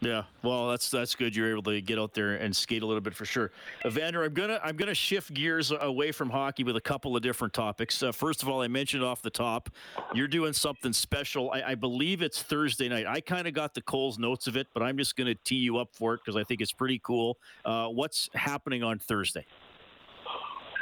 Yeah, 0.00 0.24
well, 0.42 0.68
that's 0.68 0.90
that's 0.90 1.14
good. 1.14 1.34
You're 1.34 1.50
able 1.50 1.62
to 1.62 1.80
get 1.80 1.98
out 1.98 2.12
there 2.12 2.34
and 2.34 2.54
skate 2.54 2.82
a 2.82 2.86
little 2.86 3.00
bit 3.00 3.14
for 3.14 3.24
sure. 3.24 3.50
Evander, 3.86 4.22
I'm 4.22 4.34
gonna 4.34 4.60
I'm 4.62 4.76
gonna 4.76 4.94
shift 4.94 5.32
gears 5.32 5.72
away 5.80 6.12
from 6.12 6.28
hockey 6.28 6.62
with 6.62 6.76
a 6.76 6.80
couple 6.80 7.16
of 7.16 7.22
different 7.22 7.54
topics. 7.54 8.02
Uh, 8.02 8.12
first 8.12 8.42
of 8.42 8.48
all, 8.48 8.60
I 8.60 8.68
mentioned 8.68 9.02
off 9.02 9.22
the 9.22 9.30
top, 9.30 9.70
you're 10.12 10.28
doing 10.28 10.52
something 10.52 10.92
special. 10.92 11.50
I, 11.52 11.62
I 11.68 11.74
believe 11.74 12.20
it's 12.20 12.42
Thursday 12.42 12.88
night. 12.88 13.06
I 13.06 13.20
kind 13.20 13.48
of 13.48 13.54
got 13.54 13.72
the 13.72 13.80
Cole's 13.82 14.18
notes 14.18 14.46
of 14.46 14.56
it, 14.56 14.66
but 14.74 14.82
I'm 14.82 14.98
just 14.98 15.16
gonna 15.16 15.34
tee 15.36 15.56
you 15.56 15.78
up 15.78 15.88
for 15.94 16.14
it 16.14 16.20
because 16.24 16.36
I 16.36 16.44
think 16.44 16.60
it's 16.60 16.72
pretty 16.72 17.00
cool. 17.02 17.38
Uh, 17.64 17.88
what's 17.88 18.28
happening 18.34 18.82
on 18.82 18.98
Thursday? 18.98 19.46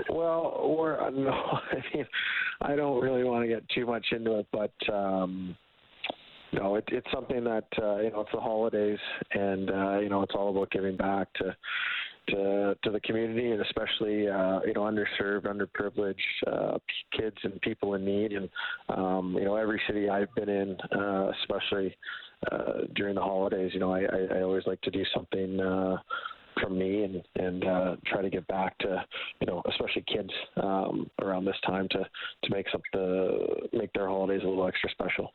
Well, 0.08 0.74
we're 0.76 1.10
no, 1.10 1.30
I 1.70 1.84
mean, 1.94 2.06
I 2.60 2.74
don't 2.74 3.00
really 3.00 3.22
want 3.22 3.44
to 3.44 3.48
get 3.48 3.68
too 3.68 3.86
much 3.86 4.06
into 4.10 4.38
it, 4.38 4.46
but. 4.50 4.72
Um, 4.92 5.56
no, 6.52 6.76
it, 6.76 6.84
it's 6.88 7.06
something 7.12 7.44
that 7.44 7.66
uh, 7.80 7.96
you 7.98 8.10
know 8.10 8.20
it's 8.20 8.32
the 8.32 8.40
holidays, 8.40 8.98
and 9.32 9.70
uh, 9.70 9.98
you 9.98 10.08
know 10.08 10.22
it's 10.22 10.34
all 10.34 10.50
about 10.50 10.70
giving 10.70 10.96
back 10.96 11.32
to 11.34 11.56
to 12.28 12.76
to 12.82 12.90
the 12.90 13.00
community, 13.00 13.50
and 13.50 13.60
especially 13.62 14.28
uh, 14.28 14.60
you 14.66 14.74
know 14.74 14.82
underserved, 14.82 15.46
underprivileged 15.46 16.14
uh, 16.46 16.78
kids 17.16 17.36
and 17.44 17.60
people 17.62 17.94
in 17.94 18.04
need. 18.04 18.32
And 18.32 18.48
um, 18.90 19.34
you 19.38 19.44
know 19.44 19.56
every 19.56 19.80
city 19.86 20.08
I've 20.10 20.34
been 20.34 20.48
in, 20.48 20.76
uh, 20.94 21.30
especially 21.42 21.96
uh, 22.50 22.86
during 22.96 23.14
the 23.14 23.22
holidays, 23.22 23.70
you 23.72 23.80
know 23.80 23.92
I, 23.92 24.00
I, 24.00 24.38
I 24.38 24.42
always 24.42 24.66
like 24.66 24.80
to 24.82 24.90
do 24.90 25.04
something. 25.14 25.60
Uh, 25.60 25.96
from 26.60 26.78
me 26.78 27.04
and 27.04 27.22
and 27.36 27.64
uh, 27.64 27.96
try 28.04 28.20
to 28.20 28.28
get 28.28 28.46
back 28.46 28.76
to 28.76 29.02
you 29.40 29.46
know 29.46 29.62
especially 29.70 30.04
kids 30.06 30.28
um, 30.62 31.10
around 31.22 31.46
this 31.46 31.56
time 31.64 31.88
to 31.88 31.98
to 31.98 32.50
make 32.50 32.66
some 32.70 32.82
the 32.92 33.68
make 33.72 33.90
their 33.94 34.06
holidays 34.06 34.42
a 34.44 34.46
little 34.46 34.66
extra 34.66 34.90
special. 34.90 35.32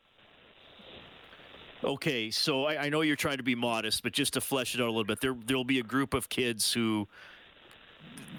Okay, 1.83 2.31
so 2.31 2.65
I, 2.65 2.85
I, 2.85 2.89
know 2.89 3.01
you're 3.01 3.15
trying 3.15 3.37
to 3.37 3.43
be 3.43 3.55
modest, 3.55 4.01
but 4.01 4.11
just 4.11 4.33
to 4.33 4.41
flesh 4.41 4.73
it 4.73 4.81
out 4.81 4.85
a 4.85 4.91
little 4.91 5.03
bit, 5.03 5.21
there 5.21 5.35
there'll 5.45 5.63
be 5.63 5.79
a 5.79 5.83
group 5.83 6.13
of 6.13 6.27
kids 6.27 6.73
who, 6.73 7.07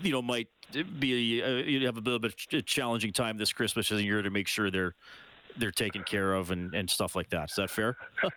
you 0.02 0.10
know, 0.10 0.20
might 0.22 0.48
be 0.98 1.42
uh, 1.42 1.48
you 1.48 1.86
have 1.86 1.96
a 1.96 2.00
little 2.00 2.18
bit 2.18 2.34
of 2.34 2.58
a 2.58 2.62
challenging 2.62 3.12
time 3.12 3.38
this 3.38 3.52
Christmas 3.52 3.90
and 3.90 4.00
year 4.00 4.22
to 4.22 4.30
make 4.30 4.48
sure 4.48 4.70
they're 4.70 4.94
they're 5.56 5.70
taken 5.70 6.02
care 6.02 6.34
of 6.34 6.50
and, 6.50 6.74
and 6.74 6.90
stuff 6.90 7.14
like 7.14 7.30
that. 7.30 7.50
Is 7.50 7.56
that 7.56 7.70
fair? 7.70 7.96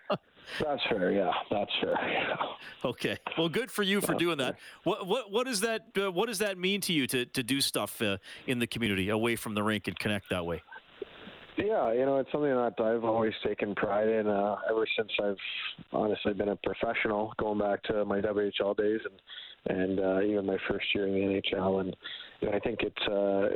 that's 0.59 0.81
fair. 0.89 1.11
Yeah, 1.11 1.31
that's 1.49 1.71
fair. 1.81 1.97
Yeah. 2.09 2.35
Okay. 2.85 3.17
Well, 3.37 3.49
good 3.49 3.71
for 3.71 3.83
you 3.83 4.01
for 4.01 4.13
doing 4.13 4.37
that. 4.37 4.57
What 4.83 5.07
what 5.07 5.31
what 5.31 5.47
does 5.47 5.61
that 5.61 5.87
uh, 5.97 6.11
what 6.11 6.27
does 6.27 6.39
that 6.39 6.57
mean 6.57 6.81
to 6.81 6.93
you 6.93 7.07
to 7.07 7.25
to 7.25 7.43
do 7.43 7.59
stuff 7.59 8.01
uh, 8.01 8.17
in 8.47 8.59
the 8.59 8.67
community 8.67 9.09
away 9.09 9.35
from 9.35 9.55
the 9.55 9.63
rink 9.63 9.87
and 9.87 9.97
connect 9.97 10.29
that 10.29 10.45
way? 10.45 10.61
Yeah, 11.63 11.93
you 11.93 12.05
know, 12.05 12.17
it's 12.17 12.31
something 12.31 12.49
that 12.49 12.73
I've 12.79 13.03
always 13.03 13.33
taken 13.45 13.75
pride 13.75 14.07
in 14.07 14.27
uh, 14.27 14.55
ever 14.69 14.85
since 14.97 15.11
I've 15.23 15.35
honestly 15.91 16.33
been 16.33 16.49
a 16.49 16.55
professional, 16.55 17.33
going 17.37 17.59
back 17.59 17.83
to 17.83 18.03
my 18.05 18.19
WHL 18.19 18.75
days 18.75 18.99
and 19.05 19.21
and 19.77 19.99
uh, 19.99 20.21
even 20.21 20.47
my 20.47 20.57
first 20.67 20.85
year 20.95 21.05
in 21.05 21.13
the 21.13 21.19
NHL. 21.19 21.81
And 21.81 21.95
you 22.39 22.49
know, 22.49 22.55
I 22.55 22.59
think 22.59 22.79
it's 22.81 23.07
uh, 23.07 23.49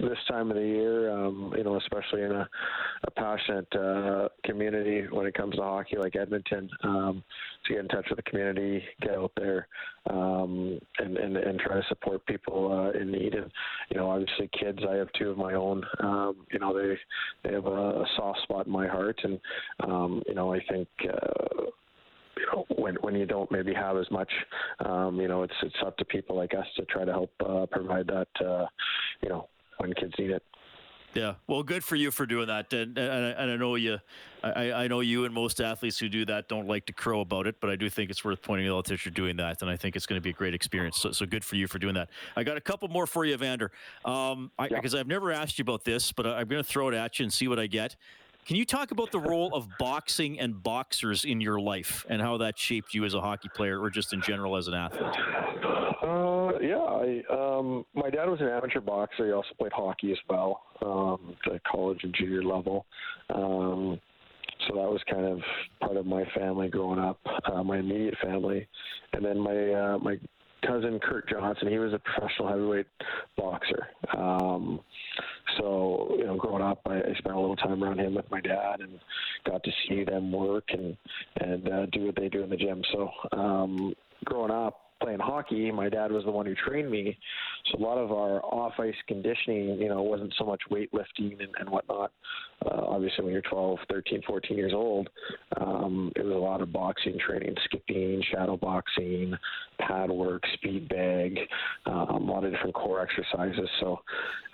this 0.00 0.18
time 0.28 0.50
of 0.50 0.56
the 0.56 0.62
year, 0.62 1.10
um, 1.10 1.52
you 1.56 1.64
know, 1.64 1.76
especially 1.76 2.22
in 2.22 2.32
a, 2.32 2.48
a 3.04 3.10
passionate 3.12 3.74
uh, 3.74 4.28
community 4.44 5.06
when 5.10 5.26
it 5.26 5.34
comes 5.34 5.56
to 5.56 5.62
hockey 5.62 5.96
like 5.96 6.16
Edmonton, 6.16 6.70
um, 6.84 7.22
to 7.66 7.74
get 7.74 7.80
in 7.80 7.88
touch 7.88 8.06
with 8.08 8.16
the 8.16 8.30
community, 8.30 8.82
get 9.02 9.16
out 9.16 9.32
there, 9.36 9.66
um, 10.10 10.78
and, 10.98 11.16
and 11.16 11.36
and 11.36 11.58
try 11.58 11.76
to 11.76 11.86
support 11.88 12.24
people 12.26 12.72
uh, 12.72 12.98
in 12.98 13.10
need. 13.10 13.34
And 13.34 13.50
you 13.90 13.96
know, 13.96 14.10
obviously, 14.10 14.48
kids. 14.58 14.78
I 14.88 14.94
have 14.96 15.08
two 15.18 15.30
of 15.30 15.38
my 15.38 15.54
own. 15.54 15.84
Um, 16.00 16.46
you 16.52 16.58
know, 16.58 16.76
they 16.78 16.96
they 17.44 17.54
have 17.54 17.66
a, 17.66 17.68
a 17.70 18.06
soft 18.16 18.40
spot 18.42 18.66
in 18.66 18.72
my 18.72 18.86
heart, 18.86 19.18
and 19.24 19.40
um, 19.80 20.22
you 20.26 20.34
know, 20.34 20.52
I 20.52 20.60
think. 20.70 20.88
Uh, 21.04 21.64
you 22.36 22.46
know, 22.52 22.64
when 22.76 22.94
when 23.00 23.16
you 23.16 23.26
don't 23.26 23.50
maybe 23.50 23.74
have 23.74 23.96
as 23.96 24.08
much, 24.12 24.30
um, 24.84 25.20
you 25.20 25.26
know, 25.26 25.42
it's 25.42 25.54
it's 25.60 25.74
up 25.84 25.96
to 25.96 26.04
people 26.04 26.36
like 26.36 26.54
us 26.54 26.66
to 26.76 26.84
try 26.84 27.04
to 27.04 27.10
help 27.10 27.32
uh, 27.44 27.66
provide 27.66 28.06
that, 28.06 28.46
uh, 28.46 28.64
you 29.20 29.28
know, 29.28 29.48
when 29.78 29.92
kids 29.94 30.14
need 30.18 30.30
it. 30.30 30.42
Yeah, 31.14 31.34
well, 31.46 31.62
good 31.62 31.82
for 31.82 31.96
you 31.96 32.10
for 32.10 32.26
doing 32.26 32.48
that, 32.48 32.70
and, 32.72 32.96
and, 32.98 33.34
and 33.38 33.50
I 33.50 33.56
know 33.56 33.76
you, 33.76 33.98
I, 34.44 34.72
I 34.72 34.88
know 34.88 35.00
you 35.00 35.24
and 35.24 35.34
most 35.34 35.58
athletes 35.58 35.98
who 35.98 36.08
do 36.08 36.26
that 36.26 36.48
don't 36.48 36.68
like 36.68 36.84
to 36.86 36.92
crow 36.92 37.22
about 37.22 37.46
it, 37.46 37.56
but 37.60 37.70
I 37.70 37.76
do 37.76 37.88
think 37.88 38.10
it's 38.10 38.22
worth 38.22 38.42
pointing 38.42 38.68
out 38.68 38.84
that 38.84 39.06
you're 39.06 39.12
doing 39.12 39.36
that, 39.38 39.62
and 39.62 39.70
I 39.70 39.76
think 39.76 39.96
it's 39.96 40.04
going 40.04 40.20
to 40.20 40.22
be 40.22 40.30
a 40.30 40.34
great 40.34 40.52
experience. 40.52 40.98
So, 40.98 41.10
so 41.12 41.24
good 41.24 41.42
for 41.42 41.56
you 41.56 41.66
for 41.66 41.78
doing 41.78 41.94
that. 41.94 42.10
I 42.36 42.44
got 42.44 42.58
a 42.58 42.60
couple 42.60 42.88
more 42.88 43.06
for 43.06 43.24
you, 43.24 43.32
Evander, 43.32 43.72
um, 44.04 44.50
because 44.58 44.92
yeah. 44.92 45.00
I've 45.00 45.06
never 45.06 45.32
asked 45.32 45.58
you 45.58 45.62
about 45.62 45.82
this, 45.82 46.12
but 46.12 46.26
I'm 46.26 46.46
going 46.46 46.62
to 46.62 46.68
throw 46.68 46.88
it 46.88 46.94
at 46.94 47.18
you 47.18 47.24
and 47.24 47.32
see 47.32 47.48
what 47.48 47.58
I 47.58 47.68
get. 47.68 47.96
Can 48.46 48.56
you 48.56 48.64
talk 48.64 48.90
about 48.92 49.10
the 49.10 49.20
role 49.20 49.54
of 49.54 49.66
boxing 49.78 50.38
and 50.40 50.62
boxers 50.62 51.24
in 51.24 51.40
your 51.40 51.58
life 51.58 52.06
and 52.08 52.20
how 52.20 52.36
that 52.38 52.58
shaped 52.58 52.94
you 52.94 53.04
as 53.04 53.14
a 53.14 53.20
hockey 53.20 53.48
player 53.54 53.80
or 53.80 53.90
just 53.90 54.12
in 54.12 54.20
general 54.22 54.56
as 54.56 54.68
an 54.68 54.74
athlete? 54.74 55.14
Yeah, 56.60 56.76
I, 56.76 57.22
um, 57.30 57.84
my 57.94 58.10
dad 58.10 58.26
was 58.26 58.40
an 58.40 58.48
amateur 58.48 58.80
boxer. 58.80 59.26
He 59.26 59.32
also 59.32 59.48
played 59.58 59.72
hockey 59.72 60.12
as 60.12 60.18
well, 60.28 60.62
um, 60.82 61.36
the 61.44 61.60
college 61.70 62.00
and 62.02 62.14
junior 62.14 62.42
level. 62.42 62.86
Um, 63.34 64.00
so 64.66 64.74
that 64.74 64.90
was 64.90 65.00
kind 65.10 65.24
of 65.24 65.40
part 65.80 65.96
of 65.96 66.06
my 66.06 66.24
family 66.36 66.68
growing 66.68 66.98
up, 66.98 67.20
uh, 67.52 67.62
my 67.62 67.78
immediate 67.78 68.16
family, 68.22 68.66
and 69.12 69.24
then 69.24 69.38
my 69.38 69.72
uh, 69.72 69.98
my 69.98 70.18
cousin 70.66 70.98
Kirk 70.98 71.28
Johnson. 71.28 71.68
He 71.68 71.78
was 71.78 71.92
a 71.92 72.00
professional 72.00 72.48
heavyweight 72.48 72.86
boxer. 73.36 73.86
Um, 74.16 74.80
so 75.58 76.14
you 76.18 76.24
know, 76.24 76.36
growing 76.36 76.62
up, 76.62 76.80
I, 76.86 76.96
I 76.96 77.14
spent 77.18 77.36
a 77.36 77.40
little 77.40 77.56
time 77.56 77.82
around 77.82 78.00
him 78.00 78.14
with 78.14 78.30
my 78.30 78.40
dad, 78.40 78.80
and 78.80 78.98
got 79.46 79.62
to 79.62 79.70
see 79.88 80.04
them 80.04 80.32
work 80.32 80.64
and 80.70 80.96
and 81.40 81.68
uh, 81.68 81.86
do 81.86 82.06
what 82.06 82.16
they 82.16 82.28
do 82.28 82.42
in 82.42 82.50
the 82.50 82.56
gym. 82.56 82.82
So 82.92 83.10
um, 83.32 83.94
growing 84.24 84.50
up, 84.50 84.87
playing 85.02 85.18
hockey, 85.20 85.70
my 85.70 85.88
dad 85.88 86.10
was 86.10 86.24
the 86.24 86.30
one 86.30 86.46
who 86.46 86.54
trained 86.54 86.90
me. 86.90 87.18
So 87.70 87.78
a 87.78 87.82
lot 87.82 87.98
of 87.98 88.12
our 88.12 88.40
off 88.44 88.74
ice 88.78 88.94
conditioning, 89.06 89.78
you 89.80 89.88
know, 89.88 90.02
wasn't 90.02 90.34
so 90.38 90.44
much 90.44 90.60
weightlifting 90.70 91.40
and, 91.40 91.54
and 91.58 91.68
whatnot. 91.68 92.12
Uh, 92.64 92.82
obviously, 92.86 93.24
when 93.24 93.32
you're 93.32 93.42
12, 93.42 93.78
13, 93.90 94.22
14 94.26 94.56
years 94.56 94.72
old, 94.74 95.08
um, 95.60 96.12
it 96.16 96.24
was 96.24 96.34
a 96.34 96.38
lot 96.38 96.60
of 96.60 96.72
boxing 96.72 97.18
training, 97.24 97.54
skipping, 97.64 98.22
shadow 98.32 98.56
boxing, 98.56 99.34
pad 99.78 100.10
work, 100.10 100.42
speed 100.54 100.88
bag, 100.88 101.38
um, 101.86 102.28
a 102.28 102.32
lot 102.32 102.44
of 102.44 102.52
different 102.52 102.74
core 102.74 103.00
exercises. 103.00 103.68
So 103.80 104.00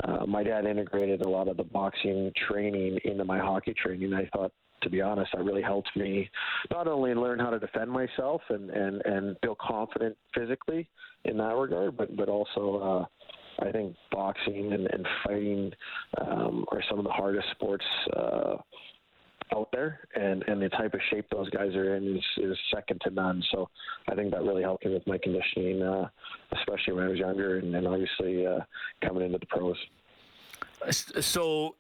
uh, 0.05 0.27
my 0.27 0.43
dad 0.43 0.67
integrated 0.67 1.23
a 1.23 1.29
lot 1.29 1.49
of 1.49 1.57
the 1.57 1.65
boxing 1.65 2.31
training 2.49 2.99
into 3.05 3.25
my 3.25 3.39
hockey 3.39 3.75
training. 3.75 4.13
I 4.13 4.29
thought 4.37 4.53
to 4.85 4.91
be 4.91 5.01
honest, 5.01 5.33
that 5.33 5.43
really 5.43 5.63
helped 5.63 5.91
me 5.97 6.31
not 6.71 6.87
only 6.87 7.15
learn 7.15 7.41
how 7.41 7.51
to 7.51 7.59
defend 7.59 7.91
myself 7.91 8.41
and 8.51 8.71
and 8.71 9.03
and 9.05 9.37
feel 9.43 9.57
confident 9.61 10.17
physically 10.35 10.89
in 11.25 11.37
that 11.39 11.57
regard, 11.57 11.97
but 11.97 12.17
but 12.17 12.29
also. 12.29 12.79
Uh, 12.81 13.07
I 13.61 13.71
think 13.71 13.95
boxing 14.11 14.73
and, 14.73 14.89
and 14.89 15.07
fighting 15.25 15.73
um, 16.21 16.65
are 16.73 16.83
some 16.89 16.99
of 16.99 17.05
the 17.05 17.11
hardest 17.13 17.47
sports 17.53 17.85
uh, 18.17 18.57
out 19.55 19.69
there, 19.73 20.01
and, 20.17 20.43
and 20.49 20.61
the 20.61 20.69
type 20.71 20.95
of 20.95 21.01
shape 21.11 21.27
those 21.31 21.49
guys 21.51 21.75
are 21.75 21.95
in 21.95 22.17
is, 22.17 22.25
is 22.39 22.59
second 22.75 23.01
to 23.05 23.11
none. 23.11 23.43
So 23.53 23.69
I 24.09 24.15
think 24.17 24.33
that 24.33 24.43
really 24.43 24.63
helped 24.63 24.85
me 24.85 24.95
with 24.95 25.07
my 25.07 25.19
conditioning, 25.19 25.83
uh, 25.83 26.09
especially 26.59 26.95
when 26.95 27.05
I 27.05 27.09
was 27.09 27.19
younger, 27.19 27.59
and, 27.59 27.75
and 27.75 27.87
obviously 27.87 28.47
uh, 28.47 28.61
coming 29.05 29.25
into 29.25 29.39
the 29.39 29.47
pros. 29.47 29.77
So 30.91 31.77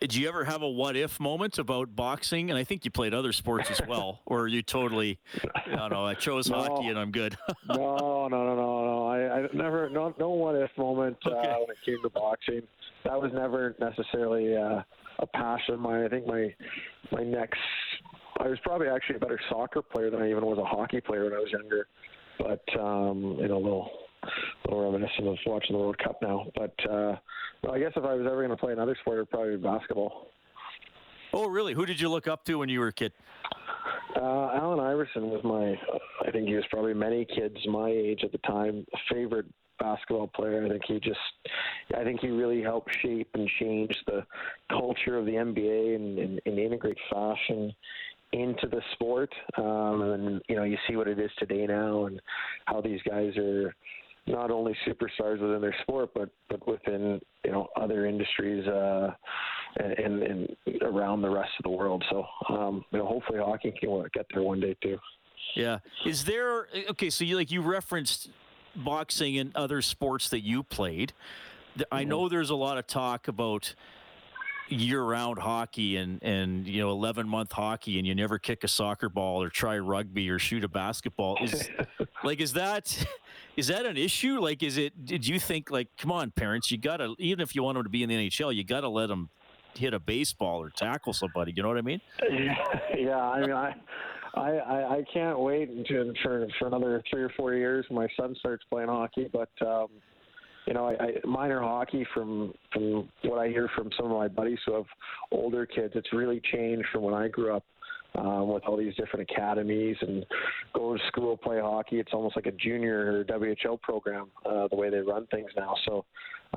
did 0.00 0.14
you 0.14 0.28
ever 0.28 0.44
have 0.44 0.62
a 0.62 0.68
what 0.68 0.96
if 0.96 1.18
moment 1.18 1.58
about 1.58 1.94
boxing? 1.94 2.50
And 2.50 2.58
I 2.58 2.64
think 2.64 2.84
you 2.84 2.90
played 2.90 3.14
other 3.14 3.32
sports 3.32 3.70
as 3.70 3.80
well, 3.86 4.20
or 4.26 4.48
you 4.48 4.62
totally, 4.62 5.18
I 5.54 5.76
don't 5.76 5.90
know, 5.90 6.06
I 6.06 6.14
chose 6.14 6.50
no, 6.50 6.62
hockey 6.62 6.88
and 6.88 6.98
I'm 6.98 7.10
good. 7.10 7.36
no, 7.68 8.28
no, 8.28 8.44
no, 8.44 8.54
no, 8.54 8.84
no. 8.84 9.06
I, 9.06 9.38
I 9.38 9.46
never, 9.52 9.88
no, 9.88 10.14
no 10.18 10.30
what 10.30 10.54
if 10.54 10.70
moment 10.76 11.16
uh, 11.26 11.30
when 11.30 11.70
it 11.70 11.76
came 11.84 11.98
to 12.02 12.10
boxing. 12.10 12.62
That 13.04 13.20
was 13.20 13.30
never 13.32 13.74
necessarily 13.80 14.56
uh, 14.56 14.82
a 15.20 15.26
passion 15.26 15.80
mine. 15.80 16.04
I 16.04 16.08
think 16.08 16.26
my 16.26 16.54
my 17.12 17.22
next, 17.22 17.58
I 18.38 18.48
was 18.48 18.58
probably 18.62 18.88
actually 18.88 19.16
a 19.16 19.20
better 19.20 19.40
soccer 19.48 19.80
player 19.80 20.10
than 20.10 20.20
I 20.20 20.30
even 20.30 20.44
was 20.44 20.58
a 20.58 20.64
hockey 20.64 21.00
player 21.00 21.24
when 21.24 21.32
I 21.32 21.38
was 21.38 21.50
younger. 21.50 21.86
But 22.38 22.62
um, 22.78 23.38
you 23.40 23.48
know, 23.48 23.56
a 23.56 23.64
little 23.64 23.90
little 24.66 24.84
reminiscent 24.84 25.26
of 25.26 25.36
watching 25.46 25.74
the 25.74 25.78
World 25.78 25.98
Cup 25.98 26.20
now. 26.22 26.46
But 26.54 26.74
uh, 26.88 27.16
well, 27.62 27.74
I 27.74 27.78
guess 27.78 27.92
if 27.96 28.04
I 28.04 28.14
was 28.14 28.26
ever 28.26 28.38
going 28.38 28.50
to 28.50 28.56
play 28.56 28.72
another 28.72 28.96
sport, 29.00 29.18
it'd 29.18 29.30
probably 29.30 29.56
be 29.56 29.62
basketball. 29.62 30.28
Oh, 31.32 31.48
really? 31.48 31.74
Who 31.74 31.86
did 31.86 32.00
you 32.00 32.08
look 32.08 32.26
up 32.26 32.44
to 32.46 32.56
when 32.56 32.68
you 32.68 32.80
were 32.80 32.88
a 32.88 32.92
kid? 32.92 33.12
Uh, 34.16 34.50
Allen 34.54 34.80
Iverson 34.80 35.30
was 35.30 35.40
my, 35.44 35.74
I 36.26 36.30
think 36.32 36.48
he 36.48 36.54
was 36.54 36.64
probably 36.70 36.94
many 36.94 37.24
kids 37.24 37.56
my 37.68 37.88
age 37.88 38.20
at 38.24 38.32
the 38.32 38.38
time, 38.38 38.84
favorite 39.10 39.46
basketball 39.78 40.26
player. 40.28 40.64
I 40.64 40.68
think 40.68 40.82
he 40.86 41.00
just, 41.00 41.18
I 41.96 42.02
think 42.02 42.20
he 42.20 42.28
really 42.28 42.62
helped 42.62 42.90
shape 43.02 43.28
and 43.34 43.48
change 43.60 43.94
the 44.06 44.26
culture 44.68 45.16
of 45.16 45.26
the 45.26 45.32
NBA 45.32 45.96
and, 45.96 46.18
and, 46.18 46.40
and 46.44 46.58
integrate 46.58 46.98
fashion 47.10 47.72
into 48.32 48.68
the 48.68 48.80
sport. 48.92 49.32
Um, 49.56 50.02
and 50.02 50.42
you 50.48 50.56
know, 50.56 50.64
you 50.64 50.76
see 50.88 50.96
what 50.96 51.08
it 51.08 51.18
is 51.18 51.30
today 51.38 51.66
now, 51.66 52.06
and 52.06 52.20
how 52.66 52.80
these 52.80 53.00
guys 53.08 53.36
are 53.36 53.74
not 54.26 54.50
only 54.50 54.76
superstars 54.86 55.40
within 55.40 55.60
their 55.60 55.74
sport, 55.82 56.10
but 56.14 56.30
but 56.48 56.66
within 56.66 57.20
you 57.44 57.52
know 57.52 57.68
other 57.76 58.06
industries 58.06 58.66
uh, 58.66 59.10
and, 59.78 60.22
and 60.22 60.56
around 60.82 61.22
the 61.22 61.30
rest 61.30 61.50
of 61.58 61.64
the 61.64 61.70
world. 61.70 62.04
So 62.10 62.24
um, 62.48 62.84
you 62.92 62.98
know, 62.98 63.06
hopefully 63.06 63.38
hockey 63.38 63.72
can 63.78 64.04
get 64.14 64.26
there 64.32 64.42
one 64.42 64.60
day 64.60 64.76
too. 64.82 64.98
Yeah. 65.54 65.78
Is 66.04 66.24
there 66.24 66.68
okay? 66.90 67.10
So 67.10 67.24
you 67.24 67.36
like 67.36 67.50
you 67.50 67.62
referenced 67.62 68.30
boxing 68.76 69.38
and 69.38 69.54
other 69.56 69.82
sports 69.82 70.28
that 70.30 70.40
you 70.40 70.62
played. 70.62 71.12
I 71.90 72.00
mm-hmm. 72.00 72.10
know 72.10 72.28
there's 72.28 72.50
a 72.50 72.56
lot 72.56 72.78
of 72.78 72.86
talk 72.86 73.28
about 73.28 73.74
year-round 74.70 75.38
hockey 75.38 75.96
and 75.96 76.22
and 76.22 76.66
you 76.66 76.80
know 76.80 76.90
11 76.90 77.28
month 77.28 77.52
hockey 77.52 77.98
and 77.98 78.06
you 78.06 78.14
never 78.14 78.38
kick 78.38 78.64
a 78.64 78.68
soccer 78.68 79.08
ball 79.08 79.42
or 79.42 79.48
try 79.48 79.78
rugby 79.78 80.30
or 80.30 80.38
shoot 80.38 80.64
a 80.64 80.68
basketball 80.68 81.36
is 81.42 81.68
like 82.24 82.40
is 82.40 82.52
that 82.52 83.06
is 83.56 83.66
that 83.66 83.84
an 83.84 83.96
issue 83.96 84.38
like 84.38 84.62
is 84.62 84.76
it 84.76 85.04
did 85.04 85.26
you 85.26 85.40
think 85.40 85.70
like 85.70 85.88
come 85.98 86.12
on 86.12 86.30
parents 86.30 86.70
you 86.70 86.78
gotta 86.78 87.14
even 87.18 87.40
if 87.40 87.54
you 87.54 87.62
want 87.62 87.76
them 87.76 87.84
to 87.84 87.90
be 87.90 88.02
in 88.02 88.08
the 88.08 88.28
nhl 88.28 88.54
you 88.54 88.64
gotta 88.64 88.88
let 88.88 89.08
them 89.08 89.28
hit 89.74 89.92
a 89.92 89.98
baseball 89.98 90.60
or 90.62 90.70
tackle 90.70 91.12
somebody 91.12 91.52
you 91.56 91.62
know 91.62 91.68
what 91.68 91.78
i 91.78 91.82
mean 91.82 92.00
yeah 92.96 93.18
i 93.18 93.40
mean 93.40 93.52
i 93.52 93.74
I, 94.34 94.60
I, 94.60 95.04
can't 95.12 95.40
wait 95.40 95.70
until 95.70 96.12
for, 96.22 96.46
for 96.58 96.68
another 96.68 97.02
three 97.10 97.22
or 97.22 97.30
four 97.30 97.54
years 97.54 97.84
when 97.88 98.00
my 98.00 98.08
son 98.16 98.36
starts 98.38 98.64
playing 98.70 98.88
hockey. 98.88 99.28
But 99.32 99.50
um, 99.60 99.88
you 100.66 100.74
know, 100.74 100.86
I, 100.86 101.04
I 101.04 101.26
minor 101.26 101.60
hockey 101.60 102.06
from 102.14 102.52
from 102.72 103.08
what 103.24 103.38
I 103.38 103.48
hear 103.48 103.68
from 103.74 103.90
some 103.96 104.06
of 104.06 104.12
my 104.12 104.28
buddies 104.28 104.58
who 104.66 104.74
have 104.74 104.86
older 105.30 105.66
kids, 105.66 105.94
it's 105.96 106.12
really 106.12 106.40
changed 106.52 106.86
from 106.92 107.02
when 107.02 107.14
I 107.14 107.28
grew 107.28 107.54
up. 107.54 107.64
Um, 108.16 108.48
with 108.48 108.64
all 108.66 108.76
these 108.76 108.96
different 108.96 109.30
academies 109.30 109.96
and 110.00 110.26
go 110.74 110.96
to 110.96 111.02
school, 111.06 111.36
play 111.36 111.60
hockey. 111.60 112.00
It's 112.00 112.10
almost 112.12 112.34
like 112.34 112.46
a 112.46 112.50
junior 112.50 113.20
or 113.20 113.24
WHL 113.24 113.80
program, 113.80 114.26
uh, 114.44 114.66
the 114.66 114.74
way 114.74 114.90
they 114.90 114.96
run 114.96 115.28
things 115.28 115.48
now. 115.56 115.76
So 115.86 116.04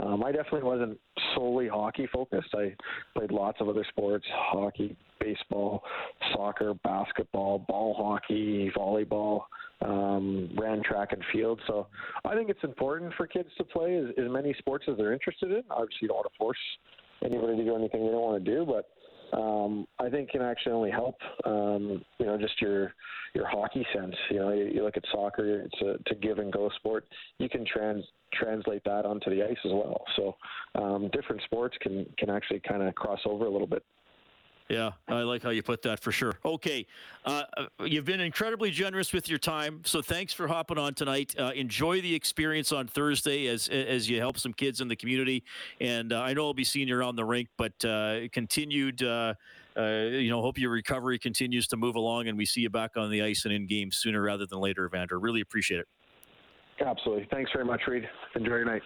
um, 0.02 0.24
I 0.24 0.32
definitely 0.32 0.64
wasn't 0.64 1.00
solely 1.36 1.68
hockey 1.68 2.08
focused. 2.12 2.50
I 2.56 2.76
played 3.16 3.32
lots 3.32 3.62
of 3.62 3.70
other 3.70 3.86
sports 3.90 4.26
hockey, 4.32 4.96
baseball, 5.20 5.84
soccer, 6.34 6.74
basketball, 6.84 7.60
ball 7.60 7.94
hockey, 7.96 8.72
volleyball 8.76 9.44
um, 9.84 10.50
ran 10.58 10.82
track 10.84 11.10
and 11.12 11.22
field. 11.32 11.60
So 11.68 11.88
I 12.26 12.36
think 12.36 12.50
it's 12.50 12.64
important 12.64 13.14
for 13.16 13.28
kids 13.28 13.50
to 13.58 13.64
play 13.64 13.98
as, 13.98 14.06
as 14.18 14.30
many 14.30 14.54
sports 14.60 14.86
as 14.90 14.98
they're 14.98 15.14
interested 15.14 15.52
in. 15.52 15.64
Obviously, 15.70 16.00
you 16.02 16.08
don't 16.10 16.18
want 16.18 16.28
to 16.32 16.38
force 16.38 16.58
anybody 17.24 17.58
to 17.58 17.64
do 17.64 17.76
anything 17.76 18.06
they 18.06 18.12
don't 18.12 18.22
want 18.22 18.44
to 18.44 18.52
do, 18.52 18.66
but 18.66 18.90
um, 19.34 19.88
I 20.00 20.10
think 20.10 20.30
can 20.30 20.42
actually 20.42 20.74
only 20.74 20.92
help. 20.92 21.16
Um, 21.46 22.04
you 22.20 22.26
know, 22.26 22.38
just 22.38 22.62
your 22.62 22.94
your 23.34 23.48
hockey 23.48 23.86
sense. 23.96 24.16
You 24.30 24.40
know, 24.40 24.54
you, 24.54 24.66
you 24.66 24.84
look 24.84 24.96
at 24.96 25.04
soccer; 25.12 25.62
it's 25.62 25.82
a, 25.82 25.98
to 26.10 26.16
give 26.16 26.38
and 26.38 26.52
go 26.52 26.70
sport. 26.76 27.06
You 27.40 27.50
can 27.50 27.66
trans 27.66 28.04
translate 28.34 28.84
that 28.86 29.06
onto 29.06 29.30
the 29.30 29.44
ice 29.44 29.58
as 29.66 29.72
well. 29.72 30.04
So, 30.16 30.36
um, 30.76 31.10
different 31.14 31.42
sports 31.44 31.76
can 31.82 32.06
can 32.18 32.30
actually 32.30 32.60
kind 32.60 32.84
of 32.84 32.94
cross 32.96 33.20
over 33.26 33.46
a 33.46 33.50
little 33.50 33.68
bit. 33.68 33.84
Yeah, 34.74 34.92
I 35.08 35.22
like 35.22 35.44
how 35.44 35.52
you 35.52 35.62
put 35.62 35.84
that 35.84 36.00
for 36.00 36.12
sure. 36.12 36.34
Okay, 36.44 36.88
uh, 37.26 37.44
uh, 37.56 37.66
you've 37.86 38.06
been 38.06 38.20
incredibly 38.20 38.72
generous 38.72 39.14
with 39.14 39.30
your 39.30 39.38
time, 39.38 39.82
so 39.86 40.02
thanks 40.02 40.34
for 40.34 40.48
hopping 40.48 40.80
on 40.80 40.96
tonight. 40.96 41.36
Uh, 41.38 41.52
enjoy 41.56 42.02
the 42.02 42.14
experience 42.16 42.72
on 42.72 42.88
Thursday 42.88 43.48
as 43.48 43.68
as 43.70 44.10
you 44.10 44.20
help 44.20 44.40
some 44.40 44.52
kids 44.52 44.82
in 44.82 44.88
the 44.88 44.96
community, 44.96 45.44
and 45.80 46.12
uh, 46.12 46.22
I 46.22 46.34
know 46.34 46.46
I'll 46.46 46.56
be 46.56 46.64
seeing 46.64 46.88
you 46.88 46.98
around 46.98 47.18
the 47.18 47.26
rink. 47.26 47.50
But 47.56 47.86
uh, 47.86 48.22
continued, 48.32 49.04
uh, 49.04 49.36
you 49.78 50.32
know, 50.32 50.42
hope 50.42 50.58
your 50.58 50.72
recovery 50.72 51.20
continues 51.20 51.68
to 51.68 51.78
move 51.78 51.96
along, 51.96 52.28
and 52.28 52.38
we 52.38 52.46
see 52.46 52.62
you 52.62 52.72
back 52.72 52.98
on 52.98 53.12
the 53.12 53.22
ice 53.22 53.46
and 53.46 53.54
in 53.54 53.68
game 53.68 53.92
sooner 53.92 54.24
rather 54.24 54.48
than 54.48 54.60
later, 54.60 54.86
Evander. 54.86 55.20
Really 55.20 55.42
appreciate 55.42 55.82
it. 55.82 55.88
Absolutely. 56.84 57.28
Thanks 57.30 57.52
very 57.54 57.66
much, 57.66 57.82
Reed. 57.88 58.10
Enjoy 58.36 58.56
your 58.56 58.66
night. 58.66 58.82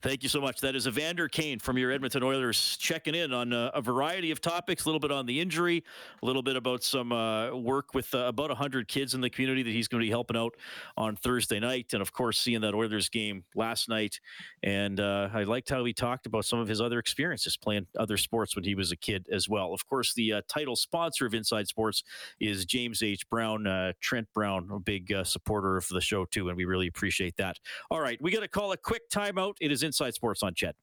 Thank 0.00 0.22
you 0.22 0.28
so 0.28 0.40
much. 0.40 0.60
That 0.60 0.76
is 0.76 0.86
Evander 0.86 1.26
Kane 1.26 1.58
from 1.58 1.76
your 1.76 1.90
Edmonton 1.90 2.22
Oilers 2.22 2.76
checking 2.76 3.16
in 3.16 3.32
on 3.32 3.52
uh, 3.52 3.72
a 3.74 3.82
variety 3.82 4.30
of 4.30 4.40
topics, 4.40 4.84
a 4.84 4.88
little 4.88 5.00
bit 5.00 5.10
on 5.10 5.26
the 5.26 5.40
injury, 5.40 5.82
a 6.22 6.26
little 6.26 6.42
bit 6.42 6.54
about 6.54 6.84
some 6.84 7.10
uh, 7.10 7.52
work 7.56 7.94
with 7.94 8.14
uh, 8.14 8.18
about 8.18 8.48
100 8.48 8.86
kids 8.86 9.14
in 9.14 9.20
the 9.20 9.28
community 9.28 9.64
that 9.64 9.72
he's 9.72 9.88
going 9.88 10.00
to 10.00 10.06
be 10.06 10.10
helping 10.10 10.36
out 10.36 10.54
on 10.96 11.16
Thursday 11.16 11.58
night. 11.58 11.86
And 11.94 12.00
of 12.00 12.12
course, 12.12 12.38
seeing 12.38 12.60
that 12.60 12.76
Oilers 12.76 13.08
game 13.08 13.42
last 13.56 13.88
night. 13.88 14.20
And 14.62 15.00
uh, 15.00 15.30
I 15.34 15.42
liked 15.42 15.68
how 15.68 15.84
he 15.84 15.92
talked 15.92 16.26
about 16.26 16.44
some 16.44 16.60
of 16.60 16.68
his 16.68 16.80
other 16.80 17.00
experiences 17.00 17.56
playing 17.56 17.88
other 17.98 18.16
sports 18.16 18.54
when 18.54 18.64
he 18.64 18.76
was 18.76 18.92
a 18.92 18.96
kid 18.96 19.26
as 19.32 19.48
well. 19.48 19.74
Of 19.74 19.84
course, 19.84 20.14
the 20.14 20.34
uh, 20.34 20.42
title 20.46 20.76
sponsor 20.76 21.26
of 21.26 21.34
Inside 21.34 21.66
Sports 21.66 22.04
is 22.38 22.64
James 22.64 23.02
H. 23.02 23.28
Brown, 23.28 23.94
Trent 24.00 24.28
Brown, 24.32 24.68
a 24.72 24.78
big 24.78 25.12
supporter 25.24 25.76
of 25.76 25.88
the 25.88 26.00
show, 26.00 26.24
too. 26.24 26.50
And 26.50 26.56
we 26.56 26.66
really 26.66 26.86
appreciate 26.86 27.36
that. 27.38 27.56
All 27.90 28.00
right, 28.00 28.22
we 28.22 28.30
got 28.30 28.42
to 28.42 28.48
call 28.48 28.70
a 28.70 28.76
quick 28.76 29.10
timeout. 29.10 29.54
It 29.60 29.72
is 29.72 29.87
Inside 29.88 30.12
Sports 30.14 30.42
on 30.42 30.54
CHED. 30.54 30.74